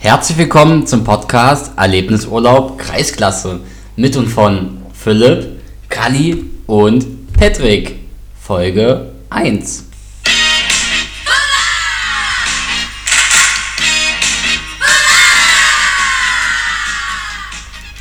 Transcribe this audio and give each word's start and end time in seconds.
Herzlich 0.00 0.38
willkommen 0.38 0.86
zum 0.86 1.02
Podcast 1.02 1.72
Erlebnisurlaub 1.76 2.78
Kreisklasse 2.78 3.58
mit 3.96 4.16
und 4.16 4.28
von 4.28 4.80
Philipp, 4.94 5.60
Kali 5.88 6.44
und 6.68 7.32
Patrick. 7.32 7.96
Folge 8.40 9.10
1. 9.28 9.86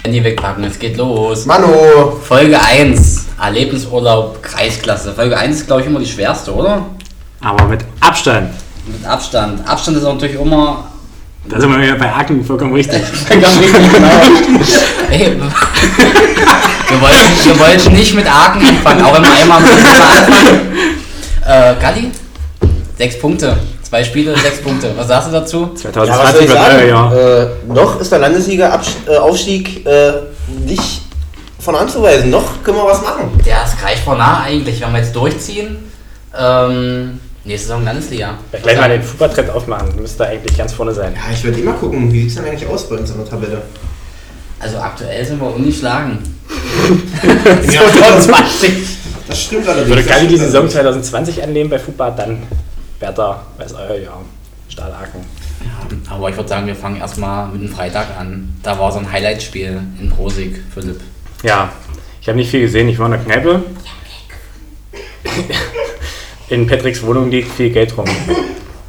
Handy 0.03 0.23
wegpacken, 0.23 0.65
es 0.65 0.77
geht 0.77 0.97
los. 0.97 1.47
Mano! 1.47 2.11
Folge 2.21 2.61
1, 2.61 3.25
Erlebnisurlaub 3.41 4.43
Kreisklasse. 4.43 5.13
Folge 5.13 5.35
1 5.35 5.61
ist, 5.61 5.65
glaube 5.65 5.81
ich, 5.81 5.87
immer 5.87 5.99
die 5.99 6.05
schwerste, 6.05 6.53
oder? 6.53 6.85
Aber 7.41 7.65
mit 7.65 7.83
Abstand. 8.01 8.51
Mit 8.85 9.03
Abstand. 9.03 9.67
Abstand 9.67 9.97
ist 9.97 10.03
natürlich 10.03 10.39
immer 10.39 10.91
Da 11.49 11.61
sind 11.61 11.71
wir 11.71 11.81
wieder 11.81 11.95
bei 11.95 12.13
Aken 12.13 12.43
vollkommen 12.43 12.73
richtig. 12.73 13.01
Ganz 13.29 13.59
richtig, 13.59 13.93
genau. 13.93 14.09
Ey, 15.09 15.19
wir, 15.37 17.01
wollten, 17.01 17.45
wir 17.45 17.59
wollten 17.59 17.93
nicht 17.93 18.13
mit 18.15 18.25
Aken 18.25 18.65
anfangen, 18.65 19.01
auch 19.03 19.17
im 19.17 19.23
Eimer 19.23 19.59
müssen 19.59 19.83
wir 19.83 20.07
anfangen. 20.07 20.59
Äh, 21.45 21.75
Galli, 21.81 22.11
sechs 22.97 23.19
Punkte. 23.19 23.57
Zwei 23.81 24.03
Spiele, 24.03 24.37
sechs 24.37 24.61
Punkte. 24.61 24.91
Was 24.97 25.07
sagst 25.07 25.29
du 25.29 25.31
dazu? 25.31 25.69
Ja, 25.81 25.95
was 25.95 26.07
soll 26.07 26.41
2020 26.41 26.41
ich 26.41 26.49
wird 26.49 26.59
euer 26.59 26.71
sagen? 26.71 26.89
Jahr. 26.89 27.15
Äh, 27.15 27.47
noch 27.73 28.01
ist 28.01 28.11
der 28.11 28.19
Landesliga-Aufstieg 28.19 29.85
äh, 29.85 30.11
nicht 30.65 31.01
von 31.59 31.75
anzuweisen. 31.75 32.29
Noch 32.29 32.61
können 32.63 32.77
wir 32.77 32.85
was 32.85 33.01
machen. 33.01 33.39
Ja, 33.45 33.63
es 33.65 33.79
greift 33.81 34.03
vor 34.03 34.17
nah 34.17 34.43
eigentlich, 34.43 34.81
wenn 34.81 34.91
wir 34.91 34.99
jetzt 34.99 35.15
durchziehen. 35.15 35.77
Ähm, 36.37 37.21
nächste 37.47 37.67
Saison 37.69 37.83
Landesliga. 37.83 38.37
Ja, 38.51 38.59
gleich 38.59 38.77
mal 38.77 38.89
den 38.89 39.01
Fußballtrend 39.01 39.49
aufmachen. 39.49 39.95
Müsste 39.99 40.27
eigentlich 40.27 40.57
ganz 40.57 40.73
vorne 40.73 40.93
sein. 40.93 41.13
Ja, 41.15 41.33
ich 41.33 41.43
würde 41.43 41.59
immer 41.59 41.73
gucken, 41.73 42.11
wie 42.11 42.21
sieht 42.21 42.29
es 42.29 42.35
denn 42.35 42.45
eigentlich 42.45 42.67
aus 42.67 42.87
bei 42.89 42.97
uns 42.97 43.09
in 43.09 43.17
der 43.17 43.25
Tabelle? 43.25 43.61
Also 44.59 44.77
aktuell 44.77 45.25
sind 45.25 45.39
wir 45.39 45.53
ungeschlagen. 45.53 46.19
Ja, 47.71 48.19
20. 48.19 48.71
Das 49.27 49.43
stimmt 49.43 49.67
allerdings. 49.67 49.89
Würde 49.89 50.03
Galli 50.03 50.27
die 50.27 50.37
Saison 50.37 50.61
allerdings. 50.61 51.07
2020 51.11 51.43
annehmen 51.43 51.69
bei 51.69 51.77
Fußball, 51.77 52.13
dann 52.15 52.43
wäre 52.99 53.13
da, 53.13 53.45
weiß 53.57 53.73
euer 53.73 53.97
Jahr. 53.97 54.21
Stahl 54.69 54.93
Aken. 54.93 55.25
Aber 56.09 56.29
ich 56.29 56.35
würde 56.35 56.47
sagen, 56.47 56.67
wir 56.67 56.75
fangen 56.75 56.97
erstmal 56.97 57.47
mit 57.49 57.61
dem 57.61 57.69
Freitag 57.69 58.07
an. 58.17 58.55
Da 58.63 58.77
war 58.79 58.91
so 58.91 58.99
ein 58.99 59.11
Highlight-Spiel 59.11 59.81
in 59.99 60.09
Prosig, 60.09 60.61
Philipp. 60.73 61.01
Ja, 61.43 61.71
ich 62.21 62.27
habe 62.27 62.37
nicht 62.37 62.51
viel 62.51 62.61
gesehen. 62.61 62.87
Ich 62.89 62.99
war 62.99 63.07
in 63.07 63.13
der 63.13 63.21
Kneipe. 63.21 63.63
In 66.49 66.65
Patricks 66.65 67.03
Wohnung 67.03 67.29
liegt 67.29 67.51
viel 67.51 67.69
Geld 67.69 67.97
rum. 67.97 68.05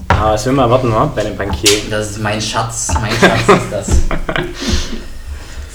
Aber 0.09 0.33
was 0.33 0.47
will 0.47 0.53
man 0.53 0.67
erwarten, 0.67 0.93
wa? 0.93 1.11
bei 1.15 1.23
einem 1.23 1.37
Bankier? 1.37 1.71
Das 1.91 2.11
ist 2.11 2.23
mein 2.23 2.41
Schatz, 2.41 2.93
mein 3.01 3.11
Schatz 3.13 3.41
ist 3.49 3.73
das. 3.73 3.89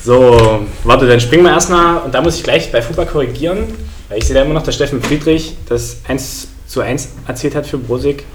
So, 0.06 0.66
warte, 0.84 1.08
dann 1.08 1.22
springen 1.22 1.44
wir 1.44 1.52
erstmal 1.52 2.00
und 2.00 2.14
da 2.14 2.22
muss 2.22 2.36
ich 2.36 2.44
gleich 2.44 2.70
bei 2.74 2.82
Fußball 2.82 3.06
korrigieren, 3.06 3.68
weil 4.10 4.18
ich 4.18 4.26
sehe 4.26 4.36
da 4.36 4.42
immer 4.42 4.54
noch, 4.54 4.64
dass 4.64 4.76
Steffen 4.76 5.02
Friedrich 5.02 5.56
das 5.70 6.02
1 6.06 6.50
zu 6.68 6.82
1 6.82 7.08
erzählt 7.26 7.56
hat 7.56 7.66
für 7.66 7.78
Brosig. 7.78 8.26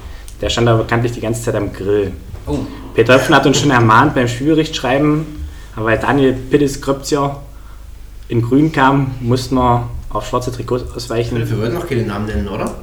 Der 0.41 0.49
stand 0.49 0.67
da 0.67 0.77
bekanntlich 0.77 1.13
die 1.13 1.21
ganze 1.21 1.43
Zeit 1.43 1.57
am 1.57 1.71
Grill. 1.75 2.13
Oh, 2.47 2.61
Peter 2.95 3.17
Höpfen 3.17 3.35
hat 3.35 3.45
uns 3.45 3.61
schon 3.61 3.71
ermahnt 3.71 4.15
beim 4.15 4.29
Spielbericht 4.29 4.75
schreiben, 4.75 5.47
aber 5.77 5.87
weil 5.87 5.99
Daniel 5.99 6.33
Pittis 6.33 6.81
Kröpzier 6.81 7.37
in 8.29 8.41
grün 8.41 8.73
kam, 8.73 9.17
mussten 9.21 9.57
wir 9.57 9.91
auf 10.09 10.27
schwarze 10.27 10.51
Trikots 10.51 10.91
ausweichen. 10.97 11.37
Wir 11.37 11.51
würden 11.51 11.75
noch 11.75 11.87
keine 11.87 12.05
Namen 12.05 12.25
nennen, 12.25 12.49
oder? 12.49 12.75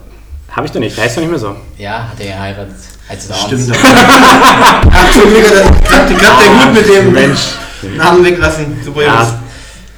Habe 0.55 0.67
ich 0.67 0.71
doch 0.71 0.79
nicht, 0.79 0.95
der 0.95 1.03
heißt 1.03 1.17
doch 1.17 1.21
nicht 1.21 1.31
mehr 1.31 1.39
so. 1.39 1.55
ja, 1.77 2.07
hat 2.09 2.19
er 2.19 2.27
geheiratet. 2.27 2.75
Heißt 3.09 3.29
es 3.29 3.41
Stimmt. 3.41 3.77
Ach, 3.83 5.05
Entschuldigung, 5.05 5.43
das 5.43 5.87
klappt, 5.87 6.17
klappt 6.17 6.41
der 6.41 6.49
gut 6.49 6.73
mit 6.73 6.89
dem 6.89 7.11
Mensch. 7.11 7.41
Namen 7.97 8.23
weglassen. 8.23 8.77
Super, 8.83 9.03
Jungs. 9.03 9.33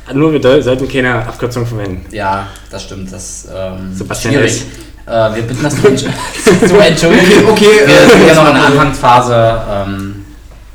Ja, 0.08 0.14
nur 0.14 0.34
wir 0.34 0.64
sollten 0.64 0.90
keine 0.90 1.16
Abkürzung 1.16 1.66
verwenden. 1.66 2.06
Ja, 2.12 2.48
das 2.72 2.84
stimmt. 2.84 3.12
Das 3.12 3.24
ist 3.24 3.50
ähm, 3.56 3.94
Sebastian 3.94 4.34
schwierig. 4.34 4.52
S. 4.52 4.66
Äh, 5.06 5.36
wir 5.36 5.44
bitten 5.44 5.64
das 5.64 5.80
zu, 5.80 5.88
entsch 5.88 6.04
zu 6.68 6.78
entschuldigen. 6.78 7.48
Okay, 7.50 7.66
Wir 7.86 7.96
äh, 7.96 8.10
sind 8.10 8.28
ja 8.28 8.34
noch 8.34 8.48
in 8.50 8.56
der. 8.56 8.66
Anfangsphase. 8.66 9.62
Ähm, 9.70 10.26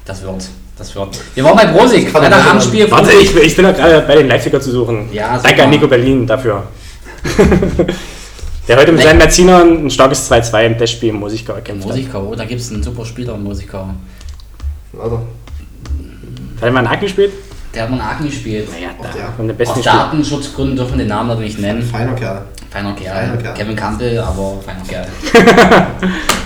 das 0.04 0.22
wird. 0.22 0.44
Das 0.78 0.94
wird. 0.94 1.19
Wir 1.34 1.44
waren 1.44 1.56
bei 1.56 1.66
Brosig. 1.66 2.09
Freitagabendspiel. 2.09 2.91
Warte, 2.91 3.12
ich, 3.12 3.37
ich 3.37 3.56
bin 3.56 3.65
gerade 3.66 4.03
bei 4.06 4.15
den 4.15 4.28
Leipziger 4.28 4.60
zu 4.60 4.71
suchen. 4.71 5.09
Ja, 5.12 5.38
Danke 5.38 5.65
an 5.65 5.71
Nico 5.71 5.87
Berlin 5.87 6.26
dafür. 6.26 6.62
Der 8.68 8.76
heute 8.76 8.92
mit 8.92 9.00
Nee. 9.00 9.06
seinen 9.06 9.18
Merzinern 9.18 9.86
ein 9.86 9.90
starkes 9.90 10.30
2-2 10.30 10.66
im 10.66 10.78
Testspiel 10.78 11.10
In 11.10 11.20
erkämpft 11.52 11.88
hat. 11.88 12.14
Oh, 12.14 12.34
da 12.34 12.44
gibt 12.44 12.60
es 12.60 12.70
einen 12.70 12.82
super 12.82 13.04
Spieler 13.04 13.34
in 13.34 13.42
Mosikau. 13.42 13.88
Also, 15.02 15.16
Hat 15.16 16.62
er 16.62 16.70
mal 16.70 16.80
in 16.80 16.86
Aachen 16.86 17.00
gespielt? 17.00 17.32
Der 17.74 17.82
hat 17.84 17.90
mal 17.90 17.96
in 17.96 18.02
Aachen 18.02 18.26
gespielt. 18.26 18.68
Naja, 18.70 18.90
da. 19.02 19.32
Von 19.36 19.48
den 19.48 19.56
besten 19.56 19.78
Aus. 19.80 19.84
Datenschutzgründen 19.84 20.76
dürfen 20.76 20.92
wir 20.92 20.98
den 20.98 21.08
Namen 21.08 21.30
nicht 21.40 21.58
nennen. 21.58 21.82
feiner 21.82 22.12
Kerl. 22.12 22.42
Feiner 22.70 22.92
Kerl. 22.94 23.16
Feiner 23.26 23.36
Kerl. 23.42 23.54
Kevin 23.54 23.76
Campbell, 23.76 24.18
aber 24.20 24.60
feiner 24.64 24.82
Kerl. 24.86 25.06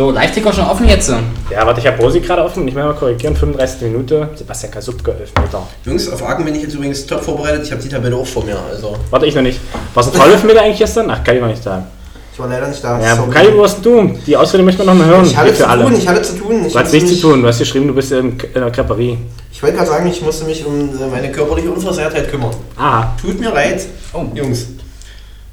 so, 0.00 0.10
Live-Ticker 0.10 0.50
schon 0.50 0.64
offen 0.64 0.88
jetzt. 0.88 1.10
Ja, 1.50 1.66
warte, 1.66 1.78
ich 1.80 1.86
habe 1.86 2.02
Rosi 2.02 2.20
gerade 2.20 2.42
offen. 2.42 2.66
Ich 2.66 2.74
will 2.74 2.84
mal 2.84 2.94
korrigieren. 2.94 3.36
35. 3.36 3.82
Minute. 3.82 4.30
Sebastian 4.34 4.72
Kasubke, 4.72 5.10
11 5.12 5.32
Meter. 5.42 5.66
Jungs, 5.84 6.08
auf 6.08 6.22
Aachen 6.26 6.42
bin 6.46 6.54
ich 6.54 6.62
jetzt 6.62 6.74
übrigens 6.74 7.04
top 7.04 7.22
vorbereitet. 7.22 7.64
Ich 7.64 7.70
habe 7.70 7.82
die 7.82 7.88
Tabelle 7.90 8.16
auch 8.16 8.26
vor 8.26 8.42
mir. 8.42 8.56
Also, 8.70 8.96
Warte, 9.10 9.26
ich 9.26 9.34
noch 9.34 9.42
nicht. 9.42 9.60
Warst 9.92 10.14
du 10.14 10.18
ein 10.18 10.46
Meter 10.46 10.62
eigentlich 10.62 10.78
gestern? 10.78 11.10
Ach, 11.10 11.22
Kali 11.22 11.42
war 11.42 11.48
nicht 11.48 11.66
da. 11.66 11.86
ich 12.32 12.38
war 12.38 12.48
leider 12.48 12.68
nicht 12.68 12.82
da. 12.82 12.98
Ja, 12.98 13.14
Sorry. 13.14 13.30
Kali, 13.30 13.54
wo 13.54 13.60
warst 13.60 13.84
du? 13.84 14.14
Die 14.26 14.34
Ausrede 14.38 14.62
möchte 14.62 14.82
man 14.84 14.96
noch 14.96 15.04
mal 15.04 15.12
hören. 15.12 15.26
Ich 15.26 15.36
hatte 15.36 15.50
Für 15.50 15.64
zu 15.64 15.68
alle. 15.68 15.84
tun, 15.84 15.94
ich 15.98 16.08
hatte 16.08 16.22
zu 16.22 16.34
tun. 16.38 16.64
Ich 16.64 16.72
Du 16.72 16.78
hast 16.78 16.84
musste 16.84 16.96
nichts 16.96 17.20
zu 17.20 17.20
tun. 17.20 17.42
Du 17.42 17.48
hast 17.48 17.58
geschrieben, 17.58 17.86
du 17.88 17.94
bist 17.94 18.12
in, 18.12 18.38
der 18.54 18.70
Creperie. 18.70 19.18
Ich 19.52 19.62
wollte 19.62 19.76
gerade 19.76 19.90
sagen, 19.90 20.08
ich 20.08 20.22
musste 20.22 20.46
mich 20.46 20.64
um 20.64 20.88
äh, 20.98 21.06
meine 21.10 21.30
körperliche 21.30 21.70
Unversehrtheit 21.70 22.30
kümmern. 22.30 22.54
Aha. 22.78 23.14
Tut 23.20 23.38
mir 23.38 23.50
leid, 23.52 23.82
Oh, 24.14 24.24
Jungs. 24.34 24.66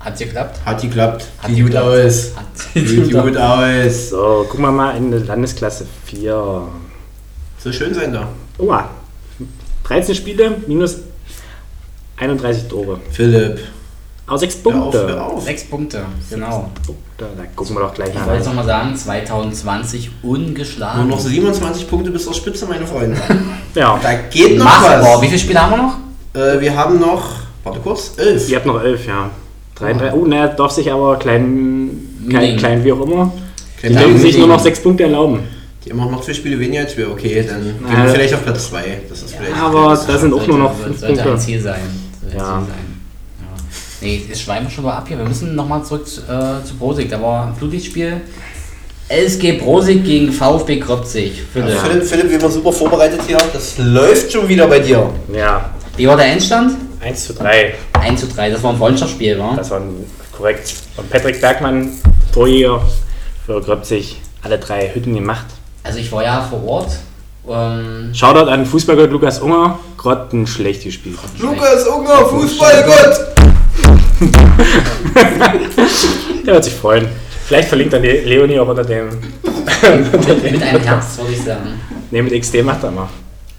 Hat's 0.07 0.19
geklappt? 0.19 0.59
Hat 0.65 0.81
geklappt. 0.81 1.25
Hat 1.41 1.49
Sieht 1.49 1.57
gut 1.59 1.65
geklappt. 1.71 1.87
aus. 1.87 2.31
Hat 2.35 2.45
Sieht 2.87 3.11
gut 3.13 3.37
aus. 3.37 4.09
So, 4.09 4.45
gucken 4.49 4.65
wir 4.65 4.71
mal 4.71 4.97
in 4.97 5.11
der 5.11 5.21
Landesklasse 5.21 5.85
4. 6.05 6.61
So 7.59 7.71
schön 7.71 7.93
sein 7.93 8.13
da. 8.13 8.27
Oha. 8.57 8.89
13 9.83 10.15
Spiele, 10.15 10.57
minus 10.67 10.97
31 12.17 12.67
Tore. 12.67 12.99
Philipp, 13.11 13.59
Aber 14.25 14.37
6 14.37 14.57
hör 14.63 14.75
auf, 14.75 14.81
Punkte. 14.91 15.07
hör 15.07 15.25
auf. 15.25 15.43
Sechs 15.43 15.63
Punkte, 15.63 16.01
genau. 16.29 16.71
Da, 17.17 17.25
da 17.37 17.43
gucken 17.55 17.75
wir 17.75 17.81
doch 17.81 17.93
gleich 17.93 18.09
Ich 18.09 18.15
mal. 18.15 18.25
wollte 18.25 18.37
jetzt 18.37 18.47
nochmal 18.47 18.65
sagen, 18.65 18.95
2020 18.95 20.11
Nur 20.23 20.33
ungeschlagen. 20.37 21.07
noch 21.07 21.19
27 21.19 21.87
Punkte 21.89 22.11
bis 22.11 22.23
zur 22.25 22.33
Spitze, 22.33 22.65
meine 22.65 22.85
Freunde. 22.85 23.17
Ja, 23.75 23.99
Da 24.01 24.13
geht 24.29 24.57
noch. 24.57 24.65
Wie 24.65 25.03
was. 25.05 25.19
viele 25.21 25.39
Spiele 25.39 25.61
haben 25.61 25.71
wir 25.71 25.77
noch? 25.77 25.97
Äh, 26.33 26.59
wir 26.59 26.75
haben 26.75 26.99
noch, 26.99 27.29
warte 27.63 27.79
kurz, 27.79 28.13
11. 28.17 28.49
ihr 28.49 28.55
habt 28.57 28.65
noch 28.65 28.81
11, 28.81 29.05
ja. 29.07 29.29
33. 29.79 30.13
Oh, 30.19 30.25
naja, 30.25 30.47
darf 30.47 30.71
sich 30.71 30.91
aber 30.91 31.17
klein, 31.17 31.91
klein, 32.29 32.41
Milling. 32.41 32.57
klein 32.57 32.83
wie 32.83 32.91
auch 32.93 33.01
immer, 33.01 33.31
die 33.83 33.89
Namen, 33.93 34.17
sich 34.17 34.37
nur 34.37 34.47
noch 34.47 34.59
6 34.59 34.79
Punkte 34.81 35.03
erlauben. 35.03 35.41
die 35.85 35.91
haben 35.91 35.99
auch 36.01 36.11
noch 36.11 36.21
zwei 36.21 36.33
Spiele 36.33 36.59
weniger 36.59 36.81
als 36.81 36.97
wir. 36.97 37.11
Okay, 37.11 37.45
dann 37.47 37.61
gehen 37.63 37.75
Äh, 37.87 38.05
wir 38.05 38.09
vielleicht 38.13 38.33
auf 38.33 38.43
Platz 38.43 38.69
2. 38.69 38.83
Das 39.09 39.21
ist 39.21 39.35
vielleicht. 39.35 39.55
Aber 39.55 39.97
da 40.07 40.17
sind 40.17 40.33
auch 40.33 40.45
nur 40.47 40.57
noch 40.57 40.71
Sollte- 40.75 40.83
5 40.89 40.99
Sollte 40.99 41.21
ein 41.21 41.27
Punkte. 41.27 41.41
Ziel 41.45 41.61
sein. 41.61 41.79
Sollte 42.21 42.35
ein 42.35 42.39
Ja. 42.39 42.57
Ziel 42.59 42.67
sein. 42.67 42.77
Ja. 43.41 43.47
Nee, 44.01 44.21
jetzt 44.29 44.41
schweifen 44.41 44.65
wir 44.65 44.71
schon 44.71 44.83
mal 44.83 44.93
ab 44.97 45.05
hier. 45.07 45.17
Wir 45.17 45.25
müssen 45.25 45.55
nochmal 45.55 45.83
zurück 45.83 46.07
zu, 46.07 46.21
äh, 46.21 46.63
zu 46.65 46.75
Brosig. 46.77 47.09
Da 47.09 47.21
war 47.21 47.47
ein 47.47 47.55
Flutlichtspiel. 47.55 48.21
LSG 49.09 49.53
Brosig 49.53 50.03
gegen 50.03 50.31
VfB 50.33 50.79
Kröpzig. 50.79 51.41
Philipp. 51.53 51.69
Ja, 51.69 51.75
Philipp, 51.77 52.03
Philipp, 52.03 52.29
wir 52.29 52.41
waren 52.41 52.51
super 52.51 52.73
vorbereitet 52.73 53.21
hier. 53.25 53.37
Das 53.53 53.75
läuft 53.77 54.31
schon 54.33 54.47
wieder 54.49 54.67
bei 54.67 54.79
dir. 54.79 55.09
Ja, 55.33 55.69
Wie 55.95 56.05
war 56.07 56.17
der 56.17 56.25
Endstand? 56.27 56.73
1 57.01 57.25
zu 57.25 57.33
3. 57.33 57.73
1 57.93 58.19
zu 58.19 58.27
3. 58.27 58.49
Das 58.49 58.63
war 58.63 58.71
ein 58.71 58.77
Freundschaftsspiel, 58.77 59.39
wa? 59.39 59.53
Das 59.55 59.71
war 59.71 59.81
korrekt. 60.35 60.75
Und 60.97 61.09
Patrick 61.09 61.39
Bergmann, 61.41 61.91
Torjäger 62.33 62.81
für 63.45 63.61
Gröbzig, 63.61 64.17
alle 64.41 64.57
drei 64.57 64.93
Hütten 64.93 65.15
gemacht. 65.15 65.45
Also 65.83 65.99
ich 65.99 66.11
war 66.11 66.23
ja 66.23 66.41
vor 66.41 66.63
Ort. 66.65 66.91
Ähm, 67.49 68.13
Shoutout 68.13 68.49
an 68.49 68.65
Fußballgott 68.65 69.09
Lukas 69.09 69.39
Unger, 69.39 69.79
grottenschlecht 69.97 70.83
gespielt. 70.83 71.17
Lukas 71.39 71.87
Unger, 71.87 72.25
Fußballgott! 72.25 73.27
Der 76.45 76.53
wird 76.53 76.63
sich 76.63 76.73
freuen. 76.73 77.07
Vielleicht 77.45 77.69
verlinkt 77.69 77.93
dann 77.93 78.01
die 78.01 78.09
Leonie 78.09 78.59
auch 78.59 78.67
unter 78.67 78.83
dem. 78.83 79.09
mit 79.11 79.83
einem 79.83 80.61
Herz, 80.83 81.17
würde 81.17 81.31
ich 81.31 81.43
sagen. 81.43 81.79
Ne, 82.11 82.21
mit 82.21 82.41
XD 82.41 82.63
macht 82.63 82.83
er 82.83 82.91
mal. 82.91 83.07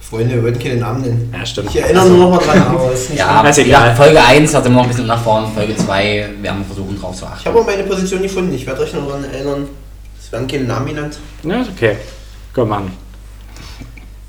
Freunde, 0.08 0.36
wir 0.36 0.42
wollten 0.42 0.58
keine 0.58 0.76
Namen 0.76 1.02
nennen. 1.02 1.34
Ja, 1.36 1.44
stimmt. 1.44 1.68
Ich 1.70 1.80
erinnere 1.82 2.06
nur 2.08 2.18
noch 2.18 2.30
mal 2.30 2.38
dran, 2.38 2.62
aber 2.68 2.90
das 2.90 3.00
ist 3.02 3.10
nicht 3.10 3.18
Ja, 3.18 3.42
ist 3.46 3.58
egal. 3.58 3.94
Folge 3.94 4.22
1 4.24 4.54
hat 4.54 4.64
immer 4.64 4.76
noch 4.76 4.82
ein 4.84 4.88
bisschen 4.88 5.06
nach 5.06 5.22
vorne. 5.22 5.48
Folge 5.54 5.76
2 5.76 6.28
werden 6.40 6.58
wir 6.60 6.64
versuchen 6.64 6.98
drauf 6.98 7.14
zu 7.14 7.24
Ich 7.26 7.30
achten. 7.30 7.48
habe 7.48 7.58
auch 7.60 7.66
meine 7.66 7.82
Position 7.82 8.22
gefunden. 8.22 8.54
Ich 8.54 8.66
werde 8.66 8.80
euch 8.82 8.92
noch 8.94 9.06
daran 9.06 9.24
erinnern. 9.24 9.66
Es 10.18 10.32
werden 10.32 10.46
keine 10.46 10.64
Namen 10.64 10.86
genannt. 10.86 11.18
Ja, 11.42 11.60
ist 11.60 11.70
okay. 11.76 11.96
Komm 12.54 12.72
an. 12.72 12.90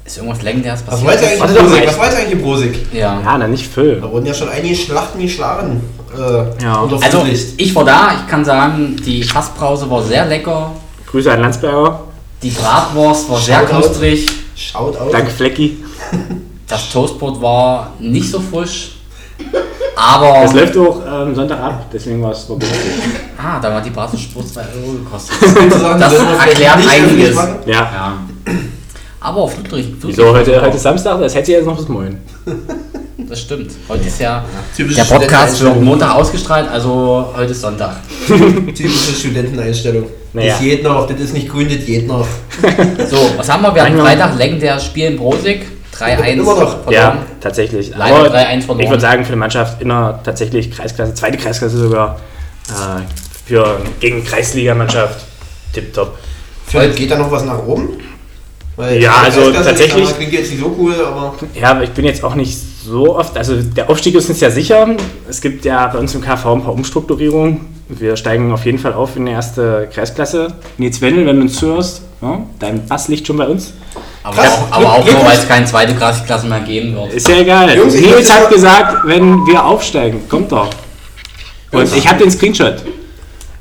Ist 0.06 0.18
irgendwas 0.18 0.42
Legendäres 0.42 0.82
Was 0.86 1.02
passiert? 1.02 1.08
war 1.08 1.14
jetzt 1.14 1.44
eigentlich 1.44 1.62
Brosig? 1.62 1.88
Was 1.88 1.98
war 2.00 2.06
jetzt 2.08 2.18
eigentlich 2.18 2.42
Brosig? 2.42 2.86
Ja. 2.94 3.22
Ja, 3.22 3.38
na 3.38 3.48
nicht 3.48 3.66
Phil. 3.68 4.02
Da 4.02 4.12
wurden 4.12 4.26
ja 4.26 4.34
schon 4.34 4.50
einige 4.50 4.76
Schlachten 4.76 5.20
geschlagen. 5.22 5.82
Äh, 6.14 6.64
Ja. 6.64 6.80
unter 6.82 7.02
Also, 7.02 7.26
ich 7.58 7.76
war 7.76 7.86
da, 7.86 8.12
ich 8.20 8.28
kann 8.30 8.44
sagen, 8.44 8.98
die 9.06 9.24
Fassbrause 9.24 9.90
war 9.90 10.02
sehr 10.04 10.26
lecker. 10.26 10.72
Grüße 11.06 11.32
an 11.32 11.42
Landsberger. 11.42 12.02
Die 12.42 12.50
Bratwurst 12.50 13.30
war 13.30 13.40
sehr 13.40 13.60
Shoutout. 13.60 13.82
knustrig. 13.82 14.26
Schaut 14.60 14.98
aus. 14.98 15.12
Dank 15.12 15.32
Flecki. 15.32 15.78
Das 16.68 16.88
Toastbrot 16.92 17.42
war 17.42 17.94
nicht 17.98 18.30
so 18.30 18.40
frisch, 18.40 18.92
aber... 19.96 20.44
Das 20.44 20.54
läuft 20.54 20.78
auch 20.78 21.02
ähm, 21.04 21.34
Sonntag 21.34 21.60
ab, 21.60 21.86
deswegen 21.92 22.22
war 22.22 22.32
es 22.32 22.46
günstig. 22.46 22.70
Ah, 23.42 23.60
da 23.60 23.74
war 23.74 23.82
die 23.82 23.90
Basisspur 23.90 24.46
2 24.46 24.62
Euro 24.62 24.92
gekostet. 24.92 25.36
Das 26.00 26.14
erklärt 26.14 26.88
einiges. 26.88 27.36
Ja. 27.66 27.72
Ja. 27.74 28.18
Aber 29.20 29.38
auf 29.38 29.58
Ludwig, 29.58 29.96
Wieso? 30.02 30.32
Heute, 30.32 30.62
heute 30.62 30.76
ist 30.76 30.84
Samstag, 30.84 31.20
das 31.20 31.34
hätte 31.34 31.48
sie 31.48 31.52
jetzt 31.54 31.66
noch 31.66 31.76
bis 31.78 31.88
morgen. 31.88 32.22
Das 33.18 33.42
stimmt. 33.42 33.72
Heute 33.88 34.08
ist 34.08 34.20
ja 34.20 34.46
Typische 34.76 34.98
der 34.98 35.06
Podcast 35.06 35.60
wird. 35.62 35.82
Montag 35.82 36.14
ausgestrahlt, 36.14 36.70
also 36.70 37.34
heute 37.36 37.52
ist 37.54 37.62
Sonntag. 37.62 37.96
Typische 38.28 39.14
Studenteneinstellung. 39.14 40.06
Naja. 40.34 40.52
Das 40.54 40.60
geht 40.62 40.84
noch, 40.84 41.08
das 41.08 41.20
ist 41.20 41.34
nicht 41.34 41.50
grün, 41.50 41.68
das 41.70 41.86
geht 41.86 42.08
noch. 42.08 42.28
So, 43.10 43.18
was 43.38 43.50
haben 43.52 43.64
wir? 43.64 43.74
Wir 43.74 43.84
hatten 43.84 43.96
Manchmal- 43.98 44.18
Freitag 44.18 44.38
legendäres 44.38 44.86
Spiel 44.86 45.06
in 45.06 45.18
Brosig. 45.18 45.62
3-1 45.98 46.34
Immer 46.34 46.44
noch. 46.46 46.56
verloren. 46.84 46.92
Ja, 46.94 47.18
tatsächlich. 47.42 47.92
Leider 47.96 48.16
Aber 48.16 48.30
3-1 48.30 48.62
verloren. 48.66 48.80
ich 48.84 48.90
würde 48.90 49.02
sagen, 49.02 49.24
für 49.26 49.30
eine 49.30 49.38
Mannschaft 49.38 49.82
in 49.82 49.92
einer 49.92 50.22
tatsächlich 50.24 50.72
Kreisklasse, 50.72 51.14
zweite 51.14 51.38
Kreisklasse 51.38 51.78
sogar, 51.78 52.20
äh, 52.70 53.02
für 53.46 53.82
gegen 54.00 54.24
Kreisligamannschaft 54.24 55.26
tipptopp. 55.74 56.18
Philipp, 56.68 56.96
geht 56.96 57.12
da 57.12 57.18
noch 57.18 57.32
was 57.32 57.44
nach 57.44 57.66
oben? 57.66 57.90
Weil 58.78 59.02
Ja, 59.02 59.16
also 59.26 59.52
tatsächlich- 59.52 60.04
ist, 60.04 60.16
Klingt 60.16 60.32
jetzt 60.32 60.52
nicht 60.52 60.62
so 60.62 60.74
cool, 60.80 60.94
aber 61.06 61.34
Ja, 61.60 61.72
aber 61.72 61.84
ich 61.84 61.90
bin 61.90 62.06
jetzt 62.06 62.24
auch 62.24 62.36
nicht 62.36 62.56
so 62.86 63.18
oft, 63.18 63.36
also 63.38 63.56
der 63.62 63.90
Aufstieg 63.90 64.16
ist 64.16 64.30
uns 64.30 64.40
ja 64.40 64.50
sicher. 64.50 64.88
Es 65.28 65.42
gibt 65.42 65.66
ja 65.66 65.88
bei 65.88 66.00
uns 66.00 66.16
im 66.16 66.22
KV 66.22 66.54
ein 66.54 66.64
paar 66.64 66.74
Umstrukturierungen. 66.74 67.69
Wir 67.92 68.16
steigen 68.16 68.52
auf 68.52 68.66
jeden 68.66 68.78
Fall 68.78 68.94
auf 68.94 69.16
in 69.16 69.26
die 69.26 69.32
erste 69.32 69.90
Kreisklasse. 69.92 70.54
Nils 70.78 71.02
Wendel, 71.02 71.26
wenn 71.26 71.38
du 71.38 71.42
uns 71.42 71.58
zuhörst, 71.58 72.04
ja, 72.22 72.40
dein 72.60 72.86
Pass 72.86 73.08
liegt 73.08 73.26
schon 73.26 73.38
bei 73.38 73.48
uns. 73.48 73.74
Aber, 74.22 74.36
Krass. 74.36 74.60
auch, 74.60 74.72
aber 74.72 74.94
auch 74.94 75.06
nur, 75.06 75.26
weil 75.26 75.38
es 75.38 75.48
keine 75.48 75.66
zweite 75.66 75.96
Klasse 75.96 76.46
mehr 76.46 76.60
geben 76.60 76.96
wird. 76.96 77.14
Ist 77.14 77.28
ja 77.28 77.38
egal. 77.38 77.76
Jungs, 77.76 77.96
Nils 77.96 78.32
hat 78.32 78.52
gesagt, 78.52 79.08
wenn 79.08 79.44
wir 79.48 79.66
aufsteigen, 79.66 80.22
kommt 80.30 80.52
doch. 80.52 80.70
Und 81.72 81.80
Jungs. 81.80 81.96
ich 81.96 82.08
habe 82.08 82.20
den 82.20 82.30
Screenshot. 82.30 82.76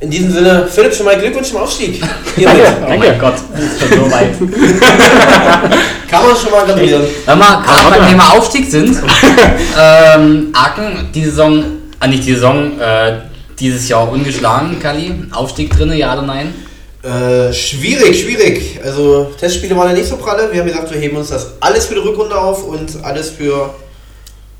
in 0.01 0.11
diesem 0.11 0.31
Sinne, 0.31 0.69
Philipp, 0.71 0.95
schon 0.95 1.07
mal 1.07 1.19
Glückwunsch 1.19 1.49
zum 1.49 1.59
Aufstieg. 1.61 2.03
Hiermit. 2.37 2.65
Danke. 2.65 2.77
Oh 2.85 2.89
Danke. 2.89 3.09
mein 3.09 3.19
Gott, 3.19 3.35
das 3.55 3.63
ist 3.63 3.81
schon 3.81 4.05
so 4.05 4.11
weit. 4.13 4.39
Kann 6.11 6.23
man 6.27 6.37
schon 6.37 6.51
mal 6.51 6.67
gratulieren. 6.67 7.03
Wenn 7.25 7.39
wir 7.39 7.45
gerade 7.45 7.91
beim 7.91 8.01
mal. 8.01 8.09
Thema 8.11 8.33
Aufstieg 8.37 8.71
sind, 8.71 8.95
ähm, 9.81 10.49
Aachen, 10.53 11.09
die 11.15 11.25
Saison, 11.25 11.65
äh, 12.01 12.09
nicht 12.09 12.27
die 12.27 12.35
Saison, 12.35 12.79
äh, 12.79 13.28
dieses 13.61 13.89
Jahr 13.89 14.11
ungeschlagen, 14.11 14.79
Kali. 14.81 15.15
Aufstieg 15.33 15.71
drinne, 15.71 15.97
ja 15.97 16.13
oder 16.13 16.23
nein? 16.23 16.55
Äh, 17.03 17.53
schwierig, 17.53 18.21
schwierig. 18.23 18.81
Also 18.85 19.31
Testspiele 19.39 19.77
waren 19.77 19.89
ja 19.89 19.95
nicht 19.95 20.09
so 20.09 20.17
pralle. 20.17 20.49
Wir 20.53 20.61
haben 20.61 20.69
gesagt, 20.69 20.91
wir 20.93 21.01
heben 21.01 21.17
uns 21.17 21.29
das 21.31 21.47
alles 21.61 21.87
für 21.87 21.95
die 21.95 22.01
Rückrunde 22.01 22.37
auf 22.37 22.65
und 22.65 22.91
alles 23.05 23.31
für 23.31 23.71